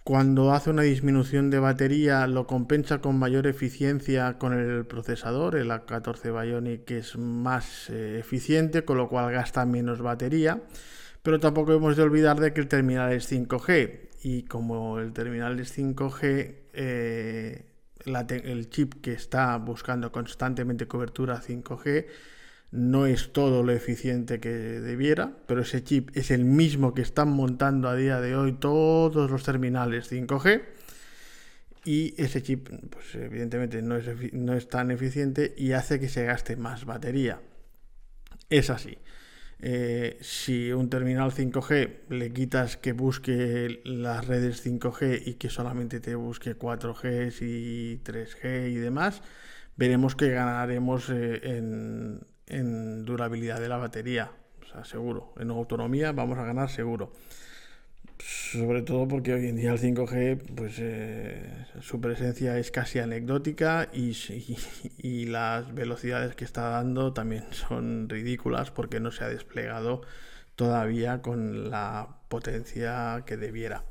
cuando 0.05 0.53
hace 0.53 0.71
una 0.71 0.83
disminución 0.83 1.51
de 1.51 1.61
batería 1.61 2.27
lo 2.27 2.47
compensa 2.47 3.01
con 3.01 3.19
mayor 3.19 3.47
eficiencia 3.47 4.37
con 4.37 4.53
el 4.53 4.85
procesador, 4.85 5.55
el 5.55 5.71
A14 5.71 6.43
Bionic 6.43 6.85
que 6.85 6.99
es 6.99 7.17
más 7.17 7.89
eh, 7.89 8.19
eficiente, 8.19 8.85
con 8.85 8.99
lo 8.99 9.09
cual 9.09 9.31
gasta 9.33 9.65
menos 9.65 10.03
batería. 10.03 10.61
Pero 11.23 11.39
tampoco 11.39 11.73
hemos 11.73 11.97
de 11.97 12.03
olvidar 12.03 12.41
de 12.41 12.53
que 12.53 12.61
el 12.61 12.69
terminal 12.69 13.13
es 13.13 13.31
5G 13.31 14.09
y 14.25 14.43
como 14.45 14.99
el 14.99 15.13
terminal 15.13 15.61
es 15.61 15.79
5G, 15.79 16.55
eh, 16.73 17.67
el 18.07 18.71
chip 18.71 18.95
que 19.01 19.13
está 19.13 19.57
buscando 19.57 20.11
constantemente 20.13 20.87
cobertura 20.87 21.41
5G 21.41 22.07
no 22.73 23.07
es 23.07 23.33
todo 23.33 23.63
lo 23.63 23.73
eficiente 23.73 24.41
que 24.41 24.49
debiera, 24.49 25.37
pero 25.47 25.61
ese 25.61 25.85
chip 25.85 26.11
es 26.15 26.31
el 26.31 26.45
mismo 26.45 26.95
que 26.95 27.03
están 27.03 27.31
montando 27.31 27.89
a 27.89 27.95
día 27.95 28.21
de 28.21 28.35
hoy 28.35 28.55
todos 28.55 29.31
los 29.31 29.43
terminales 29.45 30.11
5G 30.11 30.63
y 31.85 32.15
ese 32.17 32.43
chip 32.43 32.69
pues 32.91 33.15
evidentemente 33.15 33.83
no 33.83 33.97
es, 33.97 34.33
no 34.33 34.55
es 34.55 34.69
tan 34.69 34.91
eficiente 34.91 35.55
y 35.57 35.73
hace 35.73 36.01
que 36.01 36.09
se 36.09 36.25
gaste 36.25 36.57
más 36.57 36.85
batería. 36.85 37.41
Es 38.49 38.71
así. 38.71 38.99
Eh, 39.65 40.19
si 40.21 40.73
un 40.73 40.91
terminal 40.91 41.31
5G 41.31 42.09
le 42.09 42.33
quitas 42.33 42.77
que 42.77 42.93
busque 42.93 43.81
las 43.85 44.27
redes 44.27 44.67
5G 44.67 45.23
y 45.25 45.35
que 45.35 45.51
solamente 45.51 46.01
te 46.01 46.17
busque 46.17 46.59
4G 46.59 47.33
y 47.41 47.99
3G 47.99 48.71
y 48.73 48.75
demás, 48.75 49.23
veremos 49.77 50.17
que 50.17 50.31
ganaremos 50.31 51.09
eh, 51.11 51.41
en, 51.45 52.27
en 52.49 53.05
durabilidad 53.05 53.61
de 53.61 53.69
la 53.69 53.77
batería. 53.77 54.33
O 54.63 54.67
sea, 54.67 54.85
seguro. 54.85 55.33
En 55.39 55.51
autonomía 55.51 56.11
vamos 56.11 56.39
a 56.39 56.45
ganar 56.45 56.69
seguro. 56.69 57.13
Sobre 58.25 58.83
todo 58.83 59.09
porque 59.09 59.35
hoy 59.35 59.49
en 59.49 59.57
día 59.57 59.73
el 59.73 59.81
5G, 59.81 60.55
pues 60.55 60.75
eh, 60.79 61.67
su 61.81 62.01
presencia 62.01 62.57
es 62.59 62.71
casi 62.71 63.01
anecdótica 63.01 63.89
y, 63.93 64.17
y, 64.99 65.27
las 65.27 65.75
velocidades 65.75 66.37
que 66.37 66.45
está 66.45 66.69
dando 66.69 67.13
también 67.13 67.45
son 67.51 68.09
ridículas 68.09 68.71
porque 68.71 69.01
no 69.01 69.11
se 69.11 69.25
ha 69.25 69.29
desplegado 69.29 70.03
todavía 70.55 71.21
con 71.21 71.71
la 71.71 72.21
potencia 72.29 73.25
que 73.27 73.37
debiera. 73.37 73.85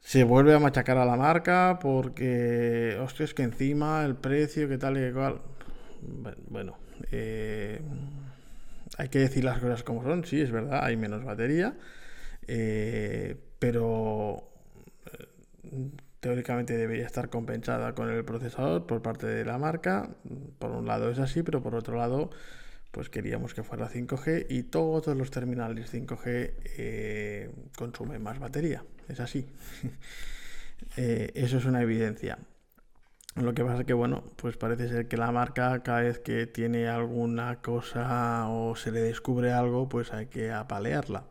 Se 0.00 0.22
vuelve 0.22 0.54
a 0.54 0.60
machacar 0.60 0.98
a 0.98 1.04
la 1.04 1.16
marca 1.16 1.78
porque, 1.82 2.96
hostia, 3.00 3.24
es 3.24 3.34
que 3.34 3.42
encima 3.42 4.04
el 4.04 4.14
precio, 4.14 4.68
que 4.68 4.78
tal 4.78 4.96
y 4.96 5.12
cual. 5.12 5.40
Bueno, 6.48 6.78
eh, 7.10 7.80
hay 8.96 9.08
que 9.08 9.18
decir 9.18 9.44
las 9.44 9.58
cosas 9.58 9.82
como 9.82 10.04
son, 10.04 10.24
sí, 10.24 10.40
es 10.40 10.52
verdad, 10.52 10.84
hay 10.84 10.96
menos 10.96 11.24
batería 11.24 11.74
eh, 12.48 13.36
pero 13.58 14.50
eh, 15.06 15.90
teóricamente 16.20 16.76
debería 16.76 17.06
estar 17.06 17.28
compensada 17.30 17.94
con 17.94 18.10
el 18.10 18.24
procesador 18.24 18.86
por 18.86 19.02
parte 19.02 19.26
de 19.26 19.44
la 19.44 19.58
marca. 19.58 20.10
Por 20.58 20.72
un 20.72 20.86
lado 20.86 21.10
es 21.10 21.18
así, 21.18 21.42
pero 21.42 21.62
por 21.62 21.74
otro 21.74 21.96
lado, 21.96 22.30
pues 22.90 23.10
queríamos 23.10 23.54
que 23.54 23.62
fuera 23.62 23.88
5G 23.88 24.46
y 24.48 24.64
todos 24.64 25.16
los 25.16 25.30
terminales 25.30 25.92
5G 25.92 26.54
eh, 26.78 27.50
consumen 27.76 28.22
más 28.22 28.38
batería. 28.38 28.84
Es 29.08 29.20
así. 29.20 29.46
eso 30.96 31.58
es 31.58 31.64
una 31.64 31.82
evidencia. 31.82 32.38
Lo 33.42 33.54
que 33.54 33.64
pasa 33.64 33.80
es 33.80 33.86
que, 33.86 33.92
bueno, 33.92 34.24
pues 34.36 34.56
parece 34.56 34.88
ser 34.88 35.06
que 35.06 35.16
la 35.16 35.30
marca 35.30 35.82
cada 35.84 36.00
vez 36.00 36.18
que 36.18 36.46
tiene 36.46 36.88
alguna 36.88 37.60
cosa 37.60 38.48
o 38.48 38.74
se 38.74 38.90
le 38.90 39.00
descubre 39.00 39.52
algo, 39.52 39.88
pues 39.88 40.12
hay 40.12 40.26
que 40.26 40.50
apalearla. 40.50 41.24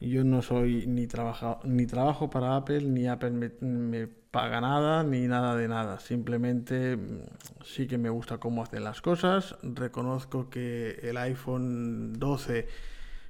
Yo 0.00 0.24
no 0.24 0.40
soy 0.40 0.86
ni, 0.86 1.06
trabajo, 1.06 1.60
ni 1.64 1.86
trabajo 1.86 2.30
para 2.30 2.56
Apple, 2.56 2.80
ni 2.82 3.06
Apple 3.06 3.32
me, 3.60 4.06
paga 4.06 4.62
nada, 4.62 5.02
ni 5.02 5.26
nada 5.26 5.54
de 5.56 5.68
nada. 5.68 6.00
Simplemente 6.00 6.96
mm, 6.96 7.20
sí 7.64 7.86
que 7.86 7.98
me 7.98 8.08
gusta 8.08 8.38
cómo 8.38 8.62
hacen 8.62 8.84
las 8.84 9.02
cosas. 9.02 9.56
Reconozco 9.62 10.48
que 10.48 11.00
el 11.02 11.18
iPhone 11.18 12.14
12 12.14 12.66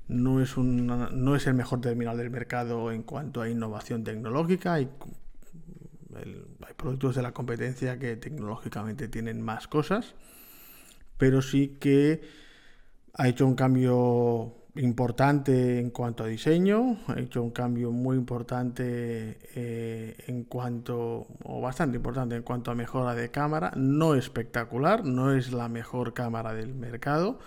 no 0.06 0.40
es, 0.40 0.56
no 0.56 1.34
es 1.34 1.46
el 1.48 1.54
mejor 1.54 1.80
terminal 1.80 2.16
del 2.16 2.30
mercado 2.30 2.92
en 2.92 3.02
cuanto 3.02 3.42
a 3.42 3.48
innovación 3.48 4.04
tecnológica. 4.04 4.74
Hay 4.74 4.88
productos 6.76 7.16
de 7.16 7.22
la 7.22 7.32
competencia 7.32 7.98
que 7.98 8.16
tecnológicamente 8.16 9.08
tienen 9.08 9.42
más 9.42 9.66
cosas, 9.66 10.14
pero 11.18 11.42
sí 11.42 11.76
que 11.80 12.20
ha 13.14 13.28
hecho 13.28 13.46
un 13.46 13.54
cambio 13.54 14.59
importante 14.76 15.78
en 15.78 15.90
cuanto 15.90 16.24
a 16.24 16.26
diseño, 16.26 16.98
ha 17.08 17.18
hecho 17.18 17.42
un 17.42 17.50
cambio 17.50 17.90
muy 17.90 18.16
importante 18.16 19.38
eh, 19.54 20.16
en 20.26 20.44
cuanto, 20.44 21.26
o 21.44 21.60
bastante 21.60 21.96
importante 21.96 22.36
en 22.36 22.42
cuanto 22.42 22.70
a 22.70 22.74
mejora 22.74 23.14
de 23.14 23.30
cámara, 23.30 23.72
no 23.76 24.14
espectacular, 24.14 25.04
no 25.04 25.32
es 25.32 25.52
la 25.52 25.68
mejor 25.68 26.14
cámara 26.14 26.54
del 26.54 26.74
mercado, 26.74 27.38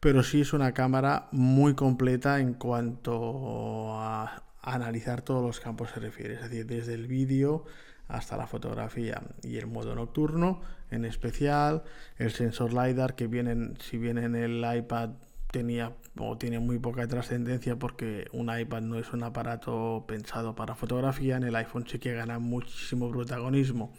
pero 0.00 0.22
sí 0.22 0.42
es 0.42 0.52
una 0.52 0.72
cámara 0.72 1.28
muy 1.32 1.74
completa 1.74 2.40
en 2.40 2.54
cuanto 2.54 3.98
a 4.00 4.42
analizar 4.62 5.22
todos 5.22 5.44
los 5.44 5.60
campos 5.60 5.90
se 5.90 6.00
refiere, 6.00 6.34
es 6.34 6.42
decir, 6.42 6.66
desde 6.66 6.94
el 6.94 7.06
vídeo 7.06 7.64
hasta 8.06 8.36
la 8.36 8.46
fotografía 8.46 9.22
y 9.42 9.56
el 9.56 9.66
modo 9.66 9.94
nocturno 9.94 10.60
en 10.90 11.04
especial, 11.04 11.82
el 12.16 12.30
sensor 12.30 12.72
LiDAR 12.72 13.14
que 13.14 13.26
vienen, 13.26 13.76
si 13.80 13.98
viene 13.98 14.24
en 14.24 14.34
el 14.34 14.64
iPad 14.76 15.10
tenía 15.50 15.92
o 16.18 16.36
tiene 16.36 16.58
muy 16.58 16.78
poca 16.78 17.06
trascendencia 17.06 17.76
porque 17.76 18.26
un 18.32 18.56
iPad 18.56 18.82
no 18.82 18.98
es 18.98 19.12
un 19.12 19.22
aparato 19.22 20.04
pensado 20.06 20.54
para 20.54 20.74
fotografía, 20.74 21.36
en 21.36 21.44
el 21.44 21.56
iPhone 21.56 21.86
sí 21.86 21.98
que 21.98 22.14
gana 22.14 22.38
muchísimo 22.38 23.10
protagonismo. 23.10 23.92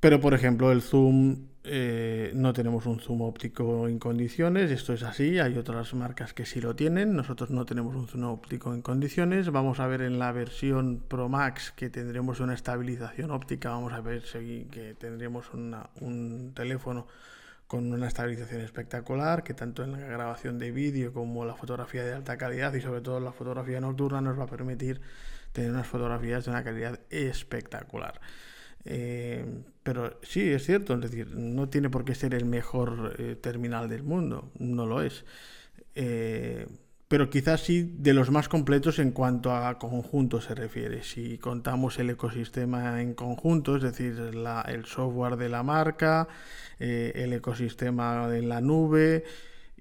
Pero 0.00 0.20
por 0.20 0.34
ejemplo 0.34 0.72
el 0.72 0.82
zoom, 0.82 1.46
eh, 1.62 2.32
no 2.34 2.52
tenemos 2.52 2.86
un 2.86 2.98
zoom 2.98 3.22
óptico 3.22 3.86
en 3.86 4.00
condiciones, 4.00 4.72
esto 4.72 4.92
es 4.92 5.04
así, 5.04 5.38
hay 5.38 5.56
otras 5.56 5.94
marcas 5.94 6.34
que 6.34 6.44
sí 6.44 6.60
lo 6.60 6.74
tienen, 6.74 7.14
nosotros 7.14 7.50
no 7.50 7.64
tenemos 7.64 7.94
un 7.94 8.08
zoom 8.08 8.24
óptico 8.24 8.74
en 8.74 8.82
condiciones, 8.82 9.50
vamos 9.50 9.78
a 9.78 9.86
ver 9.86 10.02
en 10.02 10.18
la 10.18 10.32
versión 10.32 11.04
Pro 11.06 11.28
Max 11.28 11.72
que 11.76 11.88
tendremos 11.88 12.40
una 12.40 12.54
estabilización 12.54 13.30
óptica, 13.30 13.70
vamos 13.70 13.92
a 13.92 14.00
ver 14.00 14.22
si 14.22 14.66
que 14.72 14.94
tendremos 14.94 15.52
un 15.54 16.52
teléfono 16.56 17.06
con 17.72 17.90
una 17.90 18.06
estabilización 18.06 18.60
espectacular 18.60 19.42
que 19.42 19.54
tanto 19.54 19.82
en 19.82 19.92
la 19.92 19.98
grabación 19.98 20.58
de 20.58 20.70
vídeo 20.72 21.14
como 21.14 21.46
la 21.46 21.54
fotografía 21.54 22.04
de 22.04 22.12
alta 22.12 22.36
calidad 22.36 22.74
y 22.74 22.82
sobre 22.82 23.00
todo 23.00 23.18
la 23.18 23.32
fotografía 23.32 23.80
nocturna 23.80 24.20
nos 24.20 24.38
va 24.38 24.44
a 24.44 24.46
permitir 24.46 25.00
tener 25.52 25.70
unas 25.70 25.86
fotografías 25.86 26.44
de 26.44 26.50
una 26.50 26.62
calidad 26.62 27.00
espectacular. 27.08 28.20
Eh, 28.84 29.62
pero 29.82 30.20
sí, 30.22 30.50
es 30.50 30.66
cierto, 30.66 30.92
es 30.92 31.00
decir, 31.00 31.34
no 31.34 31.70
tiene 31.70 31.88
por 31.88 32.04
qué 32.04 32.14
ser 32.14 32.34
el 32.34 32.44
mejor 32.44 33.16
eh, 33.18 33.36
terminal 33.36 33.88
del 33.88 34.02
mundo, 34.02 34.52
no 34.58 34.84
lo 34.84 35.00
es. 35.00 35.24
Eh, 35.94 36.66
pero 37.12 37.28
quizás 37.28 37.60
sí 37.60 37.92
de 37.98 38.14
los 38.14 38.30
más 38.30 38.48
completos 38.48 38.98
en 38.98 39.10
cuanto 39.10 39.54
a 39.54 39.78
conjunto 39.78 40.40
se 40.40 40.54
refiere. 40.54 41.02
Si 41.02 41.36
contamos 41.36 41.98
el 41.98 42.08
ecosistema 42.08 43.02
en 43.02 43.12
conjunto, 43.12 43.76
es 43.76 43.82
decir, 43.82 44.18
el 44.18 44.84
software 44.86 45.36
de 45.36 45.50
la 45.50 45.62
marca, 45.62 46.26
eh, 46.80 47.12
el 47.14 47.34
ecosistema 47.34 48.34
en 48.34 48.48
la 48.48 48.62
nube, 48.62 49.24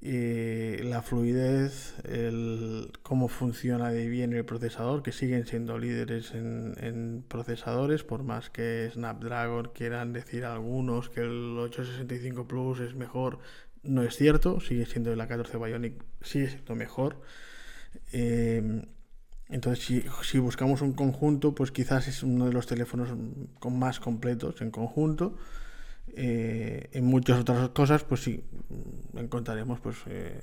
eh, 0.01 0.81
la 0.83 1.01
fluidez, 1.01 1.95
el, 2.03 2.91
cómo 3.01 3.29
funciona 3.29 3.91
de 3.91 4.09
bien 4.09 4.33
el 4.33 4.43
procesador, 4.43 5.01
que 5.01 5.13
siguen 5.13 5.45
siendo 5.45 5.77
líderes 5.77 6.33
en, 6.33 7.23
procesadores, 7.29 8.03
por 8.03 8.23
más 8.23 8.49
que 8.49 8.89
Snapdragon 8.91 9.71
quieran 9.73 10.11
decir 10.11 10.43
algunos 10.43 11.07
que 11.07 11.21
el 11.21 11.57
865 11.57 12.45
Plus 12.45 12.81
es 12.81 12.93
mejor, 12.93 13.39
no 13.83 14.03
es 14.03 14.15
cierto, 14.15 14.59
sigue 14.59 14.85
siendo 14.85 15.15
la 15.15 15.27
14 15.27 15.57
Bionic, 15.57 16.03
sigue 16.21 16.49
siendo 16.49 16.75
mejor. 16.75 17.21
Eh, 18.13 18.83
entonces, 19.49 19.83
si, 19.83 20.03
si, 20.23 20.39
buscamos 20.39 20.81
un 20.81 20.93
conjunto, 20.93 21.53
pues 21.53 21.71
quizás 21.71 22.07
es 22.07 22.23
uno 22.23 22.45
de 22.45 22.53
los 22.53 22.67
teléfonos 22.67 23.09
con 23.59 23.77
más 23.77 23.99
completos 23.99 24.61
en 24.61 24.71
conjunto. 24.71 25.37
Eh, 26.13 26.89
en 26.93 27.05
muchas 27.05 27.41
otras 27.41 27.69
cosas, 27.69 28.03
pues 28.03 28.21
sí, 28.21 28.43
encontraremos 29.15 29.79
pues, 29.81 29.97
eh, 30.07 30.41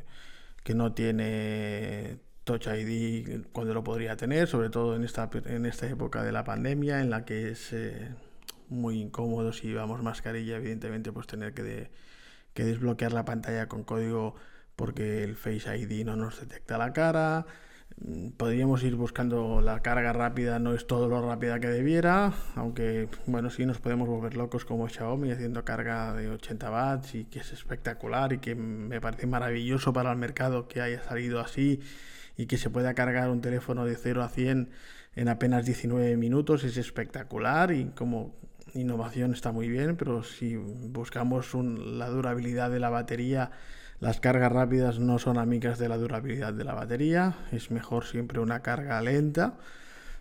que 0.62 0.74
no 0.74 0.92
tiene 0.92 2.18
Touch 2.44 2.66
ID 2.66 3.46
cuando 3.52 3.72
lo 3.72 3.84
podría 3.84 4.16
tener, 4.16 4.46
sobre 4.48 4.70
todo 4.70 4.96
en 4.96 5.04
esta, 5.04 5.30
en 5.46 5.64
esta 5.66 5.88
época 5.88 6.22
de 6.22 6.32
la 6.32 6.44
pandemia, 6.44 7.00
en 7.00 7.10
la 7.10 7.24
que 7.24 7.50
es 7.50 7.74
muy 8.68 9.00
incómodo 9.00 9.52
si 9.52 9.68
llevamos 9.68 10.02
mascarilla, 10.02 10.56
evidentemente, 10.56 11.12
pues 11.12 11.26
tener 11.26 11.54
que... 11.54 11.90
que 12.58 12.64
desbloquear 12.64 13.12
la 13.12 13.24
pantalla 13.24 13.68
con 13.68 13.84
código 13.84 14.34
porque 14.74 15.22
el 15.22 15.36
Face 15.36 15.78
ID 15.78 16.04
no 16.04 16.16
nos 16.16 16.40
detecta 16.40 16.76
la 16.76 16.92
cara. 16.92 17.46
Mm, 18.04 18.30
podríamos 18.30 18.82
ir 18.82 18.96
buscando 18.96 19.60
la 19.60 19.80
carga 19.80 20.12
rápida, 20.12 20.58
no 20.58 20.74
es 20.74 20.88
todo 20.88 21.06
lo 21.06 21.24
rápida 21.24 21.60
que 21.60 21.68
debiera, 21.68 22.32
aunque 22.56 23.08
bueno, 23.26 23.50
sí 23.50 23.64
nos 23.64 23.78
podemos 23.78 24.08
volver 24.08 24.36
locos 24.36 24.64
como 24.64 24.88
Xiaomi 24.88 25.30
haciendo 25.30 25.64
carga 25.64 26.12
de 26.14 26.30
80 26.30 26.72
watts 26.72 27.14
y 27.14 27.26
que 27.26 27.38
es 27.38 27.52
espectacular 27.52 28.32
y 28.32 28.38
que 28.38 28.56
me 28.56 29.00
parece 29.00 29.28
maravilloso 29.28 29.92
para 29.92 30.10
el 30.10 30.18
mercado 30.18 30.66
que 30.66 30.80
haya 30.80 31.00
salido 31.04 31.38
así 31.38 31.78
y 32.36 32.46
que 32.46 32.58
se 32.58 32.70
pueda 32.70 32.92
cargar 32.94 33.30
un 33.30 33.40
teléfono 33.40 33.84
de 33.84 33.94
0 33.94 34.24
a 34.24 34.28
100 34.28 34.68
en 35.14 35.28
apenas 35.28 35.64
19 35.64 36.16
minutos, 36.16 36.64
es 36.64 36.76
espectacular 36.76 37.70
y 37.70 37.84
como 37.90 38.34
innovación 38.80 39.32
está 39.32 39.52
muy 39.52 39.68
bien, 39.68 39.96
pero 39.96 40.22
si 40.22 40.56
buscamos 40.56 41.54
la 41.54 42.08
durabilidad 42.08 42.70
de 42.70 42.80
la 42.80 42.90
batería, 42.90 43.50
las 44.00 44.20
cargas 44.20 44.52
rápidas 44.52 44.98
no 44.98 45.18
son 45.18 45.38
amigas 45.38 45.78
de 45.78 45.88
la 45.88 45.96
durabilidad 45.96 46.52
de 46.52 46.64
la 46.64 46.74
batería, 46.74 47.36
es 47.52 47.70
mejor 47.70 48.04
siempre 48.04 48.40
una 48.40 48.60
carga 48.60 49.00
lenta, 49.02 49.58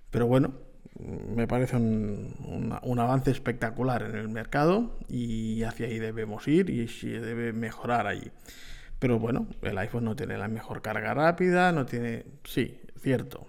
pero 0.09 0.27
bueno, 0.27 0.53
me 0.99 1.47
parece 1.47 1.75
un, 1.75 2.73
un, 2.81 2.99
avance 2.99 3.29
espectacular 3.29 4.01
en 4.03 4.15
el 4.15 4.29
mercado 4.29 4.97
y 5.07 5.61
hacia 5.63 5.85
ahí 5.87 5.99
debemos 5.99 6.47
ir 6.47 6.69
y 6.69 6.87
se 6.87 7.19
debe 7.19 7.53
mejorar 7.53 8.07
allí. 8.07 8.31
Pero 8.97 9.19
bueno, 9.19 9.47
el 9.61 9.77
iPhone 9.77 10.05
no 10.05 10.15
tiene 10.15 10.39
la 10.39 10.47
mejor 10.47 10.81
carga 10.81 11.13
rápida, 11.13 11.71
no 11.71 11.85
tiene... 11.85 12.25
Sí, 12.43 12.81
cierto. 12.99 13.45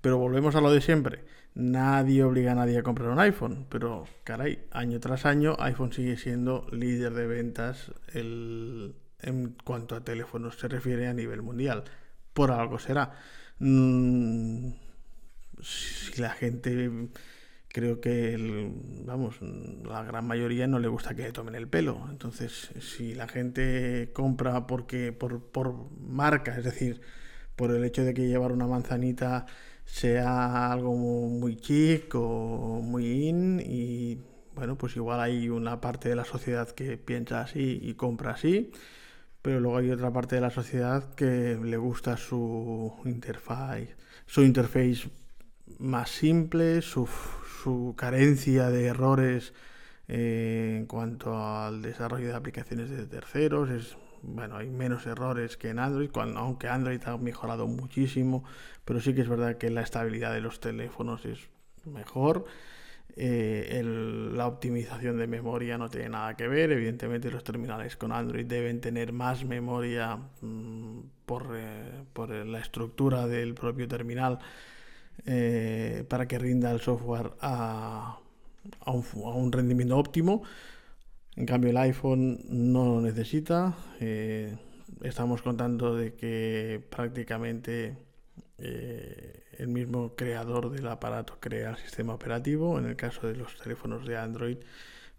Pero 0.00 0.18
volvemos 0.18 0.56
a 0.56 0.60
lo 0.60 0.72
de 0.72 0.80
siempre 0.80 1.22
Nadie 1.54 2.24
obliga 2.24 2.52
a 2.52 2.54
nadie 2.56 2.78
a 2.78 2.82
comprar 2.82 3.10
un 3.10 3.20
iPhone, 3.20 3.66
pero 3.68 4.06
caray, 4.24 4.66
año 4.72 4.98
tras 4.98 5.24
año 5.24 5.56
iPhone 5.60 5.92
sigue 5.92 6.16
siendo 6.16 6.66
líder 6.72 7.14
de 7.14 7.28
ventas, 7.28 7.92
el, 8.12 8.96
en 9.20 9.56
cuanto 9.64 9.94
a 9.94 10.02
teléfonos 10.02 10.58
se 10.58 10.66
refiere 10.66 11.06
a 11.06 11.14
nivel 11.14 11.42
mundial. 11.42 11.84
Por 12.32 12.50
algo 12.50 12.80
será. 12.80 13.12
Mm, 13.60 14.72
si 15.62 16.20
la 16.20 16.30
gente 16.30 16.90
creo 17.68 18.00
que 18.00 18.36
vamos 19.04 19.36
la 19.42 20.02
gran 20.04 20.26
mayoría 20.26 20.66
no 20.66 20.78
le 20.78 20.88
gusta 20.88 21.14
que 21.14 21.22
le 21.22 21.32
tomen 21.32 21.56
el 21.56 21.66
pelo 21.68 22.06
entonces 22.08 22.70
si 22.80 23.14
la 23.14 23.26
gente 23.26 24.10
compra 24.12 24.66
porque 24.68 25.12
por, 25.12 25.42
por 25.42 25.90
marca 26.00 26.56
es 26.56 26.64
decir 26.64 27.00
por 27.56 27.72
el 27.72 27.84
hecho 27.84 28.04
de 28.04 28.14
que 28.14 28.28
llevar 28.28 28.52
una 28.52 28.66
manzanita 28.66 29.46
sea 29.84 30.72
algo 30.72 30.94
muy 30.94 31.56
chic 31.56 32.14
o 32.14 32.80
muy 32.82 33.28
in 33.28 33.60
y 33.60 34.18
bueno 34.54 34.76
pues 34.76 34.96
igual 34.96 35.20
hay 35.20 35.48
una 35.48 35.80
parte 35.80 36.08
de 36.08 36.16
la 36.16 36.24
sociedad 36.24 36.68
que 36.70 36.96
piensa 36.98 37.40
así 37.42 37.78
y 37.82 37.94
compra 37.94 38.32
así 38.32 38.72
pero 39.42 39.60
luego 39.60 39.78
hay 39.78 39.90
otra 39.90 40.12
parte 40.12 40.36
de 40.36 40.40
la 40.40 40.50
sociedad 40.50 41.14
que 41.14 41.58
le 41.62 41.76
gusta 41.76 42.16
su 42.16 42.94
interfaz 43.04 43.80
su 44.26 44.42
interface 44.42 45.10
más 45.78 46.10
simple 46.10 46.82
su, 46.82 47.08
su 47.62 47.94
carencia 47.96 48.70
de 48.70 48.86
errores 48.86 49.52
eh, 50.08 50.76
en 50.78 50.86
cuanto 50.86 51.36
al 51.36 51.82
desarrollo 51.82 52.28
de 52.28 52.34
aplicaciones 52.34 52.90
de 52.90 53.06
terceros 53.06 53.96
bueno, 54.26 54.56
hay 54.56 54.70
menos 54.70 55.06
errores 55.06 55.56
que 55.56 55.70
en 55.70 55.78
Android, 55.78 56.10
aunque 56.14 56.68
Android 56.68 57.00
ha 57.06 57.16
mejorado 57.16 57.66
muchísimo, 57.66 58.44
pero 58.84 59.00
sí 59.00 59.14
que 59.14 59.22
es 59.22 59.28
verdad 59.28 59.56
que 59.56 59.70
la 59.70 59.82
estabilidad 59.82 60.32
de 60.32 60.40
los 60.40 60.60
teléfonos 60.60 61.24
es 61.24 61.48
mejor. 61.86 62.46
Eh, 63.16 63.80
la 64.34 64.48
optimización 64.48 65.18
de 65.18 65.28
memoria 65.28 65.78
no 65.78 65.88
tiene 65.88 66.08
nada 66.08 66.36
que 66.36 66.48
ver. 66.48 66.72
Evidentemente 66.72 67.30
los 67.30 67.44
terminales 67.44 67.96
con 67.96 68.12
Android 68.12 68.46
deben 68.46 68.80
tener 68.80 69.12
más 69.12 69.44
memoria 69.44 70.18
mm, 70.40 70.98
por, 71.24 71.52
eh, 71.54 72.02
por, 72.12 72.30
la 72.30 72.58
estructura 72.58 73.26
del 73.26 73.54
propio 73.54 73.86
terminal 73.86 74.38
eh, 75.26 76.04
para 76.08 76.26
que 76.26 76.38
rinda 76.38 76.72
el 76.72 76.80
software 76.80 77.32
a, 77.40 78.18
a 78.84 78.90
un 78.90 79.52
rendimiento 79.52 79.96
óptimo. 79.96 80.42
En 81.36 81.46
cambio 81.46 81.70
el 81.70 81.76
iPhone 81.78 82.40
no 82.48 82.84
lo 82.84 83.00
necesita. 83.00 83.74
Eh, 83.98 84.56
estamos 85.02 85.42
contando 85.42 85.96
de 85.96 86.14
que 86.14 86.80
prácticamente 86.90 87.96
eh, 88.58 89.42
el 89.58 89.66
mismo 89.66 90.14
creador 90.14 90.70
del 90.70 90.86
aparato 90.86 91.38
crea 91.40 91.70
el 91.70 91.76
sistema 91.76 92.14
operativo. 92.14 92.78
En 92.78 92.86
el 92.86 92.94
caso 92.94 93.26
de 93.26 93.34
los 93.34 93.56
teléfonos 93.56 94.06
de 94.06 94.16
Android, 94.16 94.58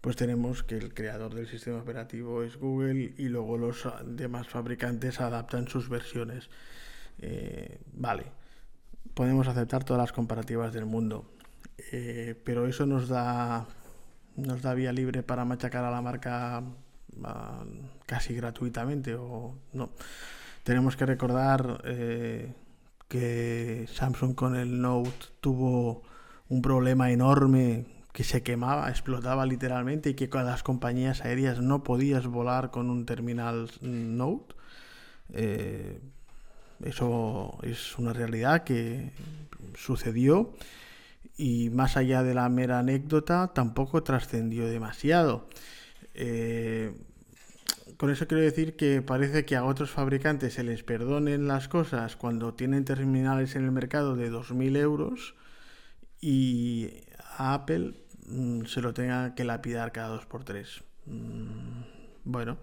pues 0.00 0.16
tenemos 0.16 0.62
que 0.62 0.78
el 0.78 0.94
creador 0.94 1.34
del 1.34 1.48
sistema 1.48 1.78
operativo 1.78 2.42
es 2.42 2.56
Google 2.56 3.12
y 3.18 3.28
luego 3.28 3.58
los 3.58 3.86
demás 4.06 4.48
fabricantes 4.48 5.20
adaptan 5.20 5.68
sus 5.68 5.90
versiones. 5.90 6.48
Eh, 7.18 7.78
vale, 7.92 8.24
podemos 9.12 9.48
aceptar 9.48 9.84
todas 9.84 10.00
las 10.00 10.12
comparativas 10.12 10.72
del 10.72 10.86
mundo, 10.86 11.30
pero 12.44 12.66
eso 12.66 12.86
nos 12.86 13.08
da 13.08 13.66
nos 14.36 14.62
da 14.62 14.74
vía 14.74 14.92
libre 14.92 15.22
para 15.22 15.44
machacar 15.44 15.84
a 15.84 15.90
la 15.90 16.02
marca 16.02 16.62
ah, 17.24 17.64
casi 18.06 18.34
gratuitamente 18.34 19.14
o 19.14 19.54
no. 19.72 19.90
Tenemos 20.62 20.96
que 20.96 21.06
recordar 21.06 21.80
eh, 21.84 22.52
que 23.08 23.86
Samsung 23.92 24.34
con 24.34 24.56
el 24.56 24.80
Note 24.80 25.26
tuvo 25.40 26.02
un 26.48 26.62
problema 26.62 27.10
enorme 27.10 27.86
que 28.12 28.24
se 28.24 28.42
quemaba, 28.42 28.88
explotaba 28.88 29.44
literalmente 29.46 30.10
y 30.10 30.14
que 30.14 30.28
con 30.28 30.46
las 30.46 30.62
compañías 30.62 31.20
aéreas 31.22 31.60
no 31.60 31.82
podías 31.84 32.26
volar 32.26 32.70
con 32.70 32.90
un 32.90 33.06
terminal 33.06 33.70
Note. 33.80 34.54
Eh, 35.32 36.00
eso 36.84 37.58
es 37.62 37.98
una 37.98 38.12
realidad 38.12 38.64
que 38.64 39.12
sucedió 39.74 40.54
y 41.36 41.70
más 41.70 41.96
allá 41.96 42.22
de 42.22 42.34
la 42.34 42.48
mera 42.48 42.78
anécdota 42.78 43.52
tampoco 43.54 44.02
trascendió 44.02 44.66
demasiado. 44.66 45.48
Eh, 46.14 46.92
con 47.96 48.10
eso 48.10 48.26
quiero 48.26 48.42
decir 48.42 48.76
que 48.76 49.02
parece 49.02 49.44
que 49.44 49.56
a 49.56 49.64
otros 49.64 49.90
fabricantes 49.90 50.54
se 50.54 50.62
les 50.64 50.82
perdonen 50.82 51.48
las 51.48 51.68
cosas 51.68 52.16
cuando 52.16 52.54
tienen 52.54 52.84
terminales 52.84 53.54
en 53.56 53.64
el 53.64 53.72
mercado 53.72 54.16
de 54.16 54.30
2.000 54.30 54.76
euros 54.76 55.34
y 56.20 56.90
a 57.38 57.54
Apple 57.54 57.94
mm, 58.26 58.64
se 58.64 58.80
lo 58.80 58.92
tenga 58.94 59.34
que 59.34 59.44
lapidar 59.44 59.92
cada 59.92 60.18
2x3. 60.18 60.82
Mm, 61.06 61.82
bueno, 62.24 62.58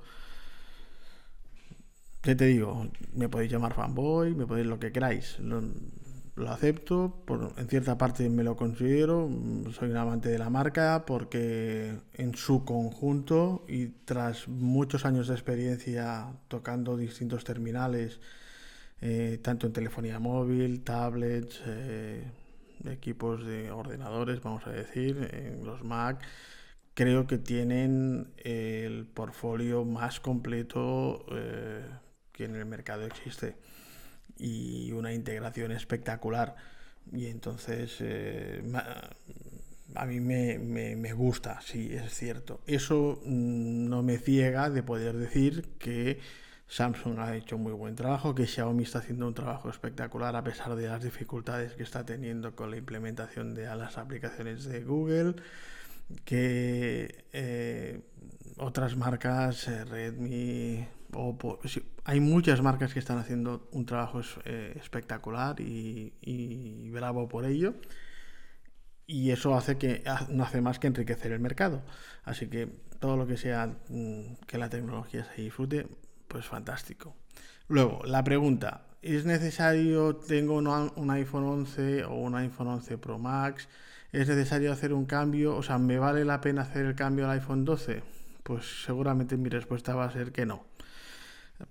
¿qué 2.22 2.36
te 2.36 2.46
digo? 2.46 2.90
Me 3.14 3.30
podéis 3.30 3.52
llamar 3.52 3.74
fanboy, 3.74 4.36
me 4.36 4.46
podéis 4.46 4.68
lo 4.68 4.80
que 4.80 4.92
queráis 4.92 5.40
lo 6.36 6.50
acepto, 6.50 7.22
por, 7.26 7.54
en 7.58 7.68
cierta 7.68 7.98
parte 7.98 8.28
me 8.30 8.44
lo 8.44 8.56
considero, 8.56 9.30
soy 9.72 9.92
un 9.92 9.98
amante 9.98 10.30
de 10.30 10.40
la 10.40 10.50
marca 10.50 11.06
porque 11.06 11.96
en 12.14 12.36
su 12.36 12.66
conjunto 12.66 13.64
y 13.68 13.88
tras 14.06 14.48
muchos 14.48 15.06
años 15.06 15.28
de 15.28 15.36
experiencia 15.36 16.34
tocando 16.48 16.98
distintos 16.98 17.44
terminales, 17.44 18.20
eh, 19.02 19.40
tanto 19.44 19.68
en 19.68 19.74
telefonía 19.74 20.20
móvil, 20.20 20.84
tablets, 20.84 21.62
eh, 21.68 22.24
equipos 22.86 23.46
de 23.46 23.72
ordenadores, 23.72 24.42
vamos 24.42 24.66
a 24.66 24.72
decir, 24.72 25.30
en 25.34 25.64
los 25.64 25.84
Mac, 25.84 26.20
creo 26.96 27.28
que 27.28 27.38
tienen 27.38 28.34
el 28.38 29.06
portfolio 29.06 29.86
más 29.86 30.20
completo 30.20 31.26
eh, 31.32 31.86
que 32.32 32.46
en 32.46 32.56
el 32.56 32.66
mercado 32.66 33.06
existe 33.06 33.56
y 34.44 34.92
una 34.92 35.14
integración 35.14 35.72
espectacular. 35.72 36.56
Y 37.12 37.28
entonces 37.28 37.96
eh, 38.02 38.62
a 39.96 40.06
mí 40.06 40.20
me, 40.20 40.60
me, 40.60 41.14
gusta, 41.14 41.62
sí, 41.62 41.94
es 41.94 42.14
cierto. 42.14 42.60
Eso 42.68 43.22
mm, 43.26 43.90
no 43.90 44.04
me 44.04 44.18
ciega 44.18 44.70
de 44.70 44.84
poder 44.84 45.16
decir 45.16 45.70
que 45.80 46.20
Samsung 46.68 47.20
ha 47.20 47.36
hecho 47.38 47.58
muy 47.58 47.72
buen 47.72 47.96
trabajo, 47.96 48.36
que 48.36 48.46
Xiaomi 48.46 48.84
está 48.84 49.00
haciendo 49.00 49.28
un 49.28 49.34
trabajo 49.34 49.70
espectacular 49.70 50.36
a 50.36 50.44
pesar 50.44 50.76
de 50.76 50.88
las 50.88 51.02
dificultades 51.02 51.74
que 51.76 51.84
está 51.84 52.06
teniendo 52.06 52.54
con 52.56 52.70
la 52.72 52.78
implementación 52.78 53.54
de 53.54 53.66
las 53.76 53.98
aplicaciones 53.98 54.66
de 54.66 54.84
Google, 54.84 55.36
que 56.26 57.26
eh, 57.32 58.02
otras 58.58 58.98
marcas, 58.98 59.68
eh, 59.70 59.86
Redmi, 59.86 60.86
hay 62.04 62.20
muchas 62.20 62.62
marcas 62.62 62.94
que 62.94 63.00
están 63.00 63.18
haciendo 63.18 63.68
un 63.72 63.86
trabajo 63.86 64.22
eh, 64.46 64.74
espectacular 64.76 65.60
y, 65.60 66.90
bravo 66.92 67.28
por 67.28 67.46
ello. 67.46 67.76
Y 69.06 69.32
eso 69.32 69.56
hace 69.56 69.78
que 69.78 70.04
no 70.30 70.44
hace 70.44 70.62
más 70.62 70.80
que 70.80 70.88
enriquecer 70.88 71.32
el 71.32 71.40
mercado. 71.40 71.82
Así 72.24 72.48
que 72.48 72.68
todo 73.00 73.18
lo 73.18 73.28
que 73.28 73.38
sea 73.38 73.68
mm, 73.90 74.36
que 74.48 74.58
la 74.58 74.70
tecnología 74.70 75.26
se 75.26 75.42
disfrute, 75.42 75.88
pues 76.28 76.46
fantástico. 76.46 77.16
Luego, 77.68 78.02
la 78.06 78.24
pregunta, 78.24 78.86
¿es 79.02 79.26
necesario, 79.26 80.16
tengo 80.16 80.56
un 80.56 81.12
iPhone 81.12 81.44
11 81.44 82.06
o 82.06 82.16
un 82.16 82.36
iPhone 82.36 82.68
11 82.68 82.98
Pro 82.98 83.20
Max? 83.20 83.68
¿Es 84.12 84.28
necesario 84.28 84.72
hacer 84.72 84.94
un 84.94 85.06
cambio? 85.06 85.56
O 85.56 85.64
sea, 85.64 85.78
¿me 85.80 85.98
vale 85.98 86.24
la 86.24 86.40
pena 86.40 86.62
hacer 86.62 86.86
el 86.86 86.96
cambio 86.96 87.26
al 87.26 87.32
iPhone 87.32 87.66
12? 87.66 88.04
Pues 88.44 88.84
seguramente 88.86 89.38
mi 89.38 89.50
respuesta 89.50 89.96
va 89.96 90.06
a 90.06 90.12
ser 90.12 90.32
que 90.32 90.46
no. 90.46 90.64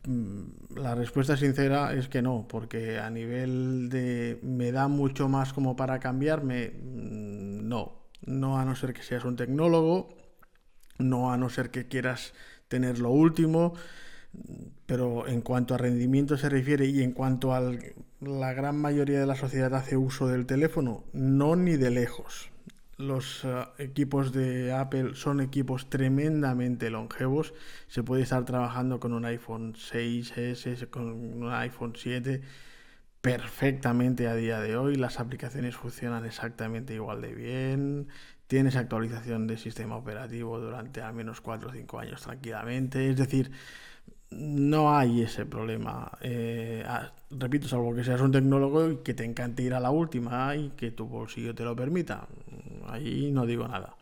Mm, 0.05 0.77
la 0.77 0.95
respuesta 0.95 1.37
sincera 1.37 1.95
es 1.95 2.09
que 2.09 2.23
no, 2.23 2.47
porque 2.49 2.99
a 2.99 3.11
nivel 3.11 3.89
de 3.89 4.39
me 4.43 4.73
da 4.73 4.89
mucho 4.89 5.29
más 5.29 5.53
como 5.53 5.77
para 5.77 6.01
cambiarme, 6.01 6.71
mm, 6.71 7.69
no. 7.69 8.03
No 8.25 8.59
a 8.59 8.65
no 8.65 8.77
ser 8.77 8.95
que 8.95 9.03
seas 9.03 9.25
un 9.25 9.37
tecnólogo, 9.37 10.09
no 10.99 11.33
a 11.33 11.37
no 11.37 11.49
ser 11.51 11.71
que 11.71 11.89
quieras 11.89 12.35
tener 12.69 12.99
lo 12.99 13.11
último, 13.11 13.75
pero 14.87 15.27
en 15.29 15.41
cuanto 15.43 15.75
a 15.75 15.79
rendimiento 15.79 16.37
se 16.37 16.49
refiere 16.49 16.87
y 16.87 17.03
en 17.03 17.13
cuanto 17.13 17.55
a 17.55 17.61
la 18.21 18.53
gran 18.55 18.77
mayoría 18.77 19.21
de 19.21 19.27
la 19.27 19.37
sociedad 19.37 19.75
hace 19.75 19.97
uso 19.97 20.29
del 20.29 20.47
teléfono, 20.47 21.05
no 21.13 21.57
ni 21.57 21.77
de 21.77 21.91
lejos 21.91 22.52
los 22.97 23.45
eh, 23.45 23.65
equipos 23.79 24.33
de 24.33 24.73
Apple 24.73 25.15
son 25.15 25.41
equipos 25.41 25.89
tremendamente 25.89 26.91
longevos. 26.91 27.55
Se 27.89 28.03
puede 28.03 28.23
estar 28.23 28.45
trabajando 28.45 29.01
con 29.01 29.13
un 29.13 29.25
iPhone 29.25 29.75
6S, 29.75 30.89
con 30.91 31.05
un 31.05 31.53
iPhone 31.53 31.95
7 31.97 32.43
perfectamente 33.21 34.29
a 34.29 34.35
día 34.35 34.61
de 34.61 34.77
hoy. 34.77 34.97
Las 34.97 35.21
aplicaciones 35.21 35.77
funcionan 35.77 36.25
exactamente 36.27 36.95
igual 36.95 37.23
de 37.23 37.35
bien. 37.35 38.09
Tienes 38.47 38.77
actualización 38.77 39.47
de 39.47 39.57
sistema 39.57 39.97
operativo 39.97 40.59
durante 40.59 41.01
al 41.01 41.15
menos 41.15 41.41
4 41.41 41.71
o 41.71 41.73
5 41.73 41.99
años 41.99 42.23
tranquilamente. 42.23 43.09
Es 43.09 43.17
decir, 43.17 43.53
no 44.37 44.97
hay 44.97 45.23
ese 45.23 45.47
problema. 45.47 46.11
Eh, 46.21 46.83
ah, 46.87 47.13
repito, 47.31 47.69
salvo 47.69 47.95
que 47.95 48.05
seas 48.05 48.21
un 48.21 48.33
tecnólogo 48.33 48.91
y 48.91 48.97
que 48.99 49.15
te 49.15 49.25
encante 49.25 49.63
ir 49.63 49.75
a 49.75 49.81
la 49.81 49.91
última 49.91 50.55
y 50.57 50.71
que 50.71 50.91
tu 50.91 51.07
bolsillo 51.07 51.55
te 51.55 51.65
lo 51.65 51.77
permita. 51.77 52.27
Ahí 52.87 53.31
no 53.33 53.47
digo 53.47 53.67
nada. 53.69 53.97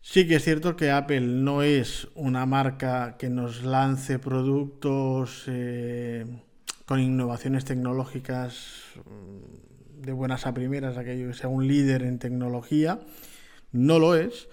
Sí 0.00 0.26
que 0.26 0.36
es 0.36 0.44
cierto 0.44 0.76
que 0.76 0.90
Apple 0.90 1.20
no 1.20 1.62
es 1.62 2.08
una 2.14 2.46
marca 2.46 3.16
que 3.18 3.28
nos 3.28 3.62
lance 3.62 4.18
productos 4.18 5.44
eh, 5.46 6.24
con 6.86 7.00
innovaciones 7.00 7.64
tecnológicas 7.64 8.94
mm, 9.04 10.02
de 10.02 10.12
buenas 10.12 10.46
a 10.46 10.54
primeras, 10.54 10.96
aquello 10.96 11.28
que 11.28 11.34
sea 11.34 11.48
un 11.48 11.66
líder 11.68 12.02
en 12.04 12.18
tecnología. 12.18 13.00
No 13.72 13.98
lo 13.98 14.14
es. 14.14 14.48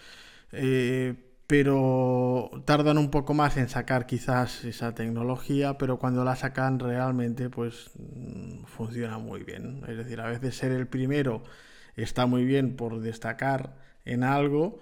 Eh, 0.51 1.13
pero 1.48 2.50
tardan 2.66 2.98
un 2.98 3.12
poco 3.12 3.34
más 3.34 3.58
en 3.58 3.70
sacar 3.70 4.08
quizás 4.08 4.64
esa 4.66 4.96
tecnología, 4.96 5.78
pero 5.78 6.00
cuando 6.00 6.24
la 6.24 6.36
sacan 6.36 6.80
realmente 6.80 7.50
pues 7.50 7.92
mm, 7.98 8.66
funciona 8.66 9.18
muy 9.20 9.44
bien. 9.44 9.84
Es 9.88 9.98
decir, 9.98 10.22
a 10.22 10.28
veces 10.28 10.56
ser 10.58 10.72
el 10.72 10.88
primero 10.88 11.44
está 11.96 12.26
muy 12.26 12.46
bien 12.46 12.76
por 12.76 13.00
destacar 13.02 13.76
en 14.06 14.24
algo, 14.24 14.80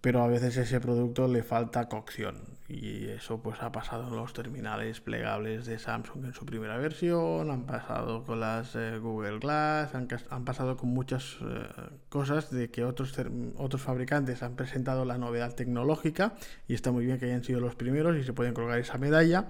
pero 0.00 0.22
a 0.22 0.28
veces 0.28 0.56
ese 0.56 0.80
producto 0.80 1.28
le 1.28 1.42
falta 1.42 1.88
cocción. 1.88 2.52
Y 2.68 3.08
eso 3.08 3.42
pues 3.42 3.60
ha 3.60 3.70
pasado 3.70 4.08
en 4.08 4.16
los 4.16 4.32
terminales 4.32 5.00
plegables 5.00 5.66
de 5.66 5.78
Samsung 5.78 6.24
en 6.24 6.32
su 6.32 6.46
primera 6.46 6.78
versión, 6.78 7.50
han 7.50 7.66
pasado 7.66 8.24
con 8.24 8.40
las 8.40 8.74
eh, 8.76 8.98
Google 8.98 9.40
Glass, 9.40 9.94
han, 9.94 10.08
han, 10.30 10.44
pasado 10.46 10.78
con 10.78 10.88
muchas 10.88 11.36
eh, 11.42 11.66
cosas 12.08 12.50
de 12.50 12.70
que 12.70 12.84
otros, 12.84 13.14
otros 13.56 13.82
fabricantes 13.82 14.42
han 14.42 14.56
presentado 14.56 15.04
la 15.04 15.18
novedad 15.18 15.54
tecnológica 15.54 16.34
y 16.66 16.72
está 16.72 16.92
muy 16.92 17.04
bien 17.04 17.18
que 17.18 17.26
hayan 17.26 17.44
sido 17.44 17.60
los 17.60 17.74
primeros 17.74 18.16
y 18.16 18.24
se 18.24 18.32
pueden 18.32 18.54
colgar 18.54 18.78
esa 18.78 18.96
medalla, 18.96 19.48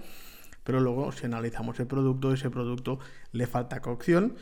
pero 0.65 0.81
luego 0.81 1.11
si 1.13 1.25
analizamos 1.25 1.79
el 1.79 1.87
producto, 1.87 2.33
ese 2.33 2.49
producto 2.49 2.99
le 3.31 3.47
falta 3.47 3.81
cocción. 3.81 4.35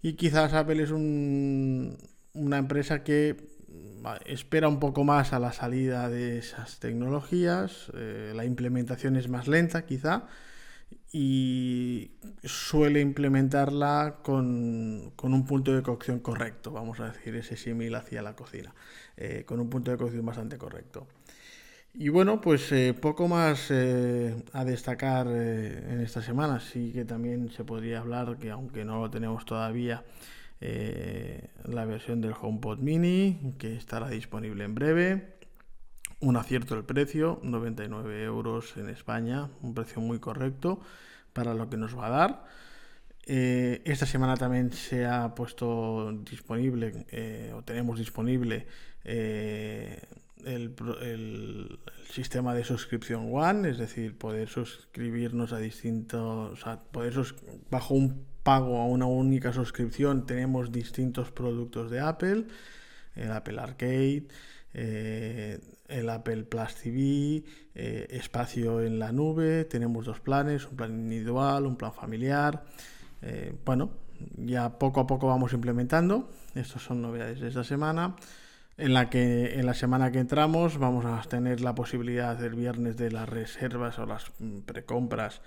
Y 0.00 0.14
quizás 0.14 0.54
Apple 0.54 0.82
es 0.82 0.90
un, 0.90 1.98
una 2.32 2.58
empresa 2.58 3.02
que 3.04 3.53
espera 4.24 4.68
un 4.68 4.80
poco 4.80 5.04
más 5.04 5.32
a 5.32 5.38
la 5.38 5.52
salida 5.52 6.08
de 6.08 6.38
esas 6.38 6.78
tecnologías, 6.78 7.90
eh, 7.94 8.32
la 8.34 8.44
implementación 8.44 9.16
es 9.16 9.28
más 9.28 9.48
lenta 9.48 9.86
quizá 9.86 10.26
y 11.12 12.10
suele 12.42 13.00
implementarla 13.00 14.16
con, 14.22 15.12
un 15.16 15.46
punto 15.46 15.74
de 15.74 15.82
cocción 15.82 16.20
correcto, 16.20 16.70
vamos 16.72 17.00
a 17.00 17.10
decir, 17.10 17.34
ese 17.36 17.56
símil 17.56 17.94
hacia 17.94 18.22
la 18.22 18.34
cocina, 18.34 18.74
eh, 19.16 19.44
con 19.46 19.60
un 19.60 19.70
punto 19.70 19.90
de 19.90 19.96
cocción 19.96 20.26
bastante 20.26 20.58
correcto. 20.58 21.06
Y 21.94 22.08
bueno, 22.08 22.40
pues 22.40 22.72
eh, 22.72 22.92
poco 22.92 23.28
más 23.28 23.70
a 23.70 24.64
destacar 24.64 25.28
en 25.28 26.00
esta 26.00 26.20
semana, 26.22 26.58
sí 26.58 26.90
que 26.92 27.04
también 27.04 27.50
se 27.52 27.62
podría 27.62 28.00
hablar, 28.00 28.36
que 28.38 28.50
aunque 28.50 28.84
no 28.84 29.00
lo 29.00 29.10
tenemos 29.10 29.44
todavía, 29.44 30.02
eh, 30.66 31.50
la 31.64 31.84
versión 31.84 32.22
del 32.22 32.32
HomePod 32.40 32.78
Mini 32.78 33.52
que 33.58 33.76
estará 33.76 34.08
disponible 34.08 34.64
en 34.64 34.74
breve. 34.74 35.34
Un 36.20 36.38
acierto 36.38 36.74
el 36.74 36.84
precio, 36.84 37.38
99 37.42 38.24
euros 38.24 38.74
en 38.78 38.88
España, 38.88 39.50
un 39.60 39.74
precio 39.74 40.00
muy 40.00 40.20
correcto 40.20 40.80
para 41.34 41.52
lo 41.52 41.68
que 41.68 41.76
nos 41.76 41.98
va 41.98 42.06
a 42.06 42.10
dar. 42.10 42.44
Eh, 43.26 43.82
esta 43.84 44.06
semana 44.06 44.38
también 44.38 44.72
se 44.72 45.04
ha 45.04 45.34
puesto 45.34 46.12
disponible 46.24 47.04
eh, 47.10 47.52
o 47.54 47.62
tenemos 47.62 47.98
disponible 47.98 48.66
el, 49.04 50.00
sistema 52.10 52.54
de 52.54 52.64
suscripción 52.64 53.28
One, 53.34 53.68
es 53.68 53.76
decir, 53.76 54.16
poder 54.16 54.48
suscribirnos 54.48 55.52
a 55.52 55.58
distintos, 55.58 56.52
o 56.52 56.56
sea, 56.56 56.80
poder 56.80 57.12
bajo 57.70 57.92
un 57.92 58.33
pago 58.44 58.78
a 58.78 58.84
una 58.84 59.06
única 59.06 59.52
suscripción 59.52 60.26
tenemos 60.26 60.70
distintos 60.70 61.32
productos 61.32 61.90
de 61.90 62.00
Apple, 62.00 62.44
el 63.16 63.32
Apple 63.32 63.58
Arcade, 63.58 64.28
eh, 64.74 65.60
el 65.88 66.10
Apple 66.10 66.44
Plus 66.44 66.74
TV, 66.74 67.42
eh, 67.74 68.06
espacio 68.10 68.82
en 68.82 68.98
la 68.98 69.12
nube, 69.12 69.64
tenemos 69.64 70.04
dos 70.04 70.20
planes, 70.20 70.66
un 70.66 70.76
plan 70.76 70.90
individual, 70.92 71.66
un 71.66 71.76
plan 71.76 71.92
familiar. 71.92 72.64
Eh, 73.22 73.56
bueno, 73.64 73.90
ya 74.36 74.78
poco 74.78 75.00
a 75.00 75.06
poco 75.06 75.26
vamos 75.28 75.52
implementando. 75.52 76.28
Estas 76.54 76.82
son 76.82 77.00
novedades 77.00 77.40
de 77.40 77.48
esta 77.48 77.64
semana. 77.64 78.16
En 78.76 78.92
la 78.92 79.08
que 79.08 79.58
en 79.58 79.66
la 79.66 79.74
semana 79.74 80.10
que 80.10 80.18
entramos 80.18 80.78
vamos 80.78 81.04
a 81.04 81.22
tener 81.28 81.60
la 81.60 81.74
posibilidad 81.74 82.36
del 82.36 82.54
viernes 82.56 82.96
de 82.96 83.10
las 83.10 83.28
reservas 83.28 83.98
o 84.00 84.06
las 84.06 84.32
mm, 84.40 84.60
precompras 84.60 85.40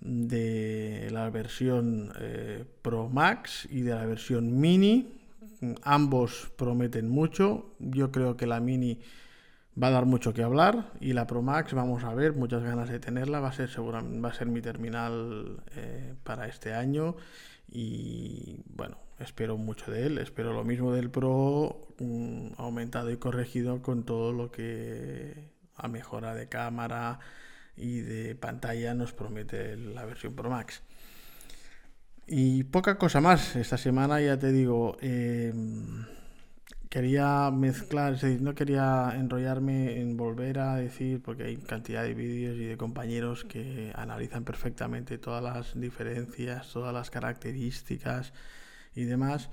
de 0.00 1.08
la 1.12 1.30
versión 1.30 2.12
eh, 2.18 2.64
Pro 2.82 3.08
Max 3.08 3.68
y 3.70 3.82
de 3.82 3.94
la 3.94 4.06
versión 4.06 4.60
Mini. 4.60 5.18
Ambos 5.82 6.50
prometen 6.56 7.08
mucho. 7.08 7.74
Yo 7.78 8.10
creo 8.10 8.36
que 8.36 8.46
la 8.46 8.60
Mini 8.60 8.98
va 9.80 9.88
a 9.88 9.90
dar 9.90 10.06
mucho 10.06 10.34
que 10.34 10.42
hablar 10.42 10.92
y 11.00 11.12
la 11.12 11.26
Pro 11.26 11.40
Max 11.40 11.72
vamos 11.72 12.04
a 12.04 12.14
ver, 12.14 12.34
muchas 12.34 12.62
ganas 12.62 12.88
de 12.88 12.98
tenerla. 12.98 13.40
Va 13.40 13.48
a 13.48 13.52
ser 13.52 13.70
va 13.78 14.28
a 14.28 14.34
ser 14.34 14.48
mi 14.48 14.60
terminal 14.60 15.62
eh, 15.76 16.14
para 16.24 16.48
este 16.48 16.74
año 16.74 17.16
y 17.68 18.60
bueno, 18.66 18.98
espero 19.18 19.56
mucho 19.56 19.90
de 19.90 20.06
él. 20.06 20.18
Espero 20.18 20.52
lo 20.52 20.64
mismo 20.64 20.92
del 20.92 21.10
Pro 21.10 21.88
mm, 21.98 22.54
aumentado 22.58 23.10
y 23.10 23.16
corregido 23.16 23.82
con 23.82 24.04
todo 24.04 24.32
lo 24.32 24.50
que 24.50 25.52
a 25.76 25.88
mejora 25.88 26.34
de 26.34 26.48
cámara 26.48 27.20
y 27.76 28.00
de 28.00 28.34
pantalla 28.34 28.94
nos 28.94 29.12
promete 29.12 29.76
la 29.76 30.04
versión 30.04 30.34
Pro 30.34 30.50
Max. 30.50 30.82
Y 32.26 32.64
poca 32.64 32.98
cosa 32.98 33.20
más. 33.20 33.56
Esta 33.56 33.76
semana 33.76 34.20
ya 34.20 34.38
te 34.38 34.52
digo, 34.52 34.96
em, 35.00 36.04
quería 36.88 37.50
mezclar, 37.50 38.16
no 38.40 38.54
quería 38.54 39.12
enrollarme 39.16 40.00
en 40.00 40.16
volver 40.16 40.58
a 40.58 40.76
decir, 40.76 41.22
porque 41.22 41.44
hay 41.44 41.56
cantidad 41.56 42.02
de 42.02 42.14
vídeos 42.14 42.56
y 42.56 42.64
de 42.64 42.76
compañeros 42.76 43.44
que 43.44 43.92
analizan 43.94 44.44
perfectamente 44.44 45.18
todas 45.18 45.42
las 45.42 45.80
diferencias, 45.80 46.70
todas 46.72 46.94
las 46.94 47.10
características 47.10 48.32
y 48.94 49.04
demás 49.04 49.50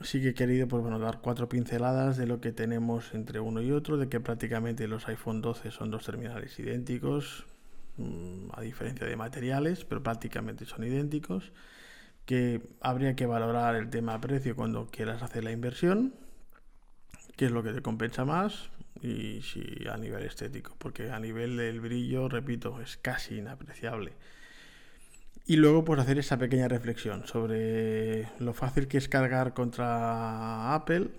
sí 0.00 0.20
que 0.20 0.30
he 0.30 0.34
querido 0.34 0.68
pues, 0.68 0.82
bueno, 0.82 0.98
dar 0.98 1.20
cuatro 1.20 1.48
pinceladas 1.48 2.16
de 2.16 2.26
lo 2.26 2.40
que 2.40 2.52
tenemos 2.52 3.14
entre 3.14 3.40
uno 3.40 3.62
y 3.62 3.72
otro, 3.72 3.96
de 3.96 4.08
que 4.08 4.20
prácticamente 4.20 4.88
los 4.88 5.08
iPhone 5.08 5.40
12 5.40 5.70
son 5.70 5.90
dos 5.90 6.04
terminales 6.04 6.58
idénticos, 6.58 7.44
mm, 7.96 8.48
a 8.52 8.60
diferencia 8.60 9.06
de 9.06 9.16
materiales, 9.16 9.84
pero 9.84 10.02
prácticamente 10.02 10.64
son 10.64 10.84
idénticos, 10.84 11.52
que 12.26 12.62
habría 12.80 13.16
que 13.16 13.26
valorar 13.26 13.76
el 13.76 13.90
tema 13.90 14.20
precio 14.20 14.56
cuando 14.56 14.86
quieras 14.86 15.22
hacer 15.22 15.44
la 15.44 15.52
inversión, 15.52 16.14
qué 17.36 17.46
es 17.46 17.52
lo 17.52 17.62
que 17.62 17.72
te 17.72 17.82
compensa 17.82 18.24
más 18.24 18.70
y 19.02 19.42
si 19.42 19.86
a 19.90 19.96
nivel 19.96 20.24
estético, 20.24 20.74
porque 20.78 21.10
a 21.10 21.18
nivel 21.20 21.56
del 21.56 21.80
brillo, 21.80 22.28
repito, 22.28 22.80
es 22.80 22.96
casi 22.96 23.38
inapreciable. 23.38 24.12
Y 25.46 25.56
luego 25.56 25.84
pues 25.84 26.00
hacer 26.00 26.18
esa 26.18 26.38
pequeña 26.38 26.68
reflexión 26.68 27.26
sobre 27.26 28.28
lo 28.38 28.54
fácil 28.54 28.88
que 28.88 28.96
es 28.96 29.08
cargar 29.08 29.52
contra 29.52 30.74
Apple 30.74 31.10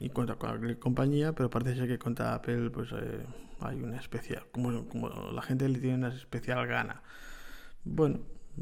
y 0.00 0.08
contra 0.08 0.36
cualquier 0.36 0.78
compañía, 0.78 1.32
pero 1.34 1.50
parece 1.50 1.74
ser 1.74 1.86
que 1.88 1.98
contra 1.98 2.34
Apple 2.34 2.70
pues 2.70 2.92
eh, 2.92 3.26
hay 3.60 3.82
una 3.82 3.98
especial, 3.98 4.44
como, 4.52 4.88
como 4.88 5.10
la 5.32 5.42
gente 5.42 5.68
le 5.68 5.80
tiene 5.80 5.96
una 5.96 6.08
especial 6.08 6.66
gana. 6.66 7.02
Bueno, 7.84 8.20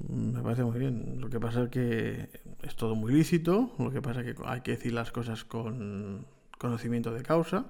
me 0.08 0.42
parece 0.42 0.64
muy 0.64 0.78
bien. 0.78 1.20
Lo 1.20 1.30
que 1.30 1.38
pasa 1.38 1.64
es 1.64 1.68
que 1.68 2.28
es 2.62 2.74
todo 2.74 2.96
muy 2.96 3.12
lícito, 3.12 3.74
lo 3.78 3.92
que 3.92 4.02
pasa 4.02 4.22
es 4.22 4.34
que 4.34 4.42
hay 4.44 4.62
que 4.62 4.72
decir 4.72 4.92
las 4.92 5.12
cosas 5.12 5.44
con 5.44 6.26
conocimiento 6.58 7.12
de 7.12 7.22
causa, 7.22 7.66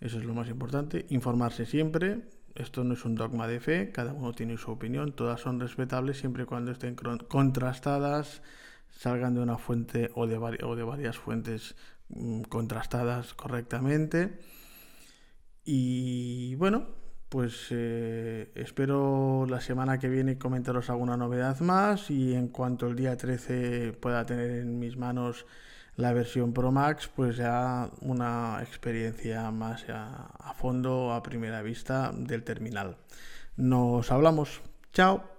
eso 0.00 0.18
es 0.18 0.24
lo 0.24 0.32
más 0.32 0.48
importante, 0.48 1.06
informarse 1.10 1.66
siempre, 1.66 2.22
esto 2.54 2.84
no 2.84 2.94
es 2.94 3.04
un 3.04 3.14
dogma 3.14 3.46
de 3.46 3.60
fe, 3.60 3.90
cada 3.92 4.12
uno 4.12 4.32
tiene 4.32 4.56
su 4.58 4.70
opinión, 4.70 5.12
todas 5.12 5.40
son 5.40 5.60
respetables 5.60 6.18
siempre 6.18 6.44
y 6.44 6.46
cuando 6.46 6.70
estén 6.72 6.96
contrastadas, 7.28 8.42
salgan 8.90 9.34
de 9.34 9.40
una 9.40 9.58
fuente 9.58 10.10
o 10.14 10.26
de, 10.26 10.36
o 10.36 10.76
de 10.76 10.82
varias 10.82 11.18
fuentes 11.18 11.76
mm, 12.08 12.42
contrastadas 12.42 13.34
correctamente. 13.34 14.38
Y 15.64 16.54
bueno, 16.56 16.86
pues 17.28 17.68
eh, 17.70 18.52
espero 18.54 19.46
la 19.48 19.60
semana 19.60 19.98
que 19.98 20.08
viene 20.08 20.36
comentaros 20.36 20.90
alguna 20.90 21.16
novedad 21.16 21.58
más 21.60 22.10
y 22.10 22.34
en 22.34 22.48
cuanto 22.48 22.88
el 22.88 22.96
día 22.96 23.16
13 23.16 23.92
pueda 23.94 24.26
tener 24.26 24.50
en 24.50 24.78
mis 24.78 24.96
manos 24.98 25.46
la 25.96 26.12
versión 26.12 26.52
Pro 26.52 26.72
Max, 26.72 27.08
pues 27.14 27.36
ya 27.36 27.90
una 28.00 28.58
experiencia 28.62 29.50
más 29.50 29.84
a, 29.88 30.54
fondo, 30.54 31.12
a 31.12 31.22
primera 31.22 31.62
vista 31.62 32.12
del 32.14 32.44
terminal. 32.44 32.96
Nos 33.56 34.10
hablamos. 34.10 34.62
Chao. 34.92 35.31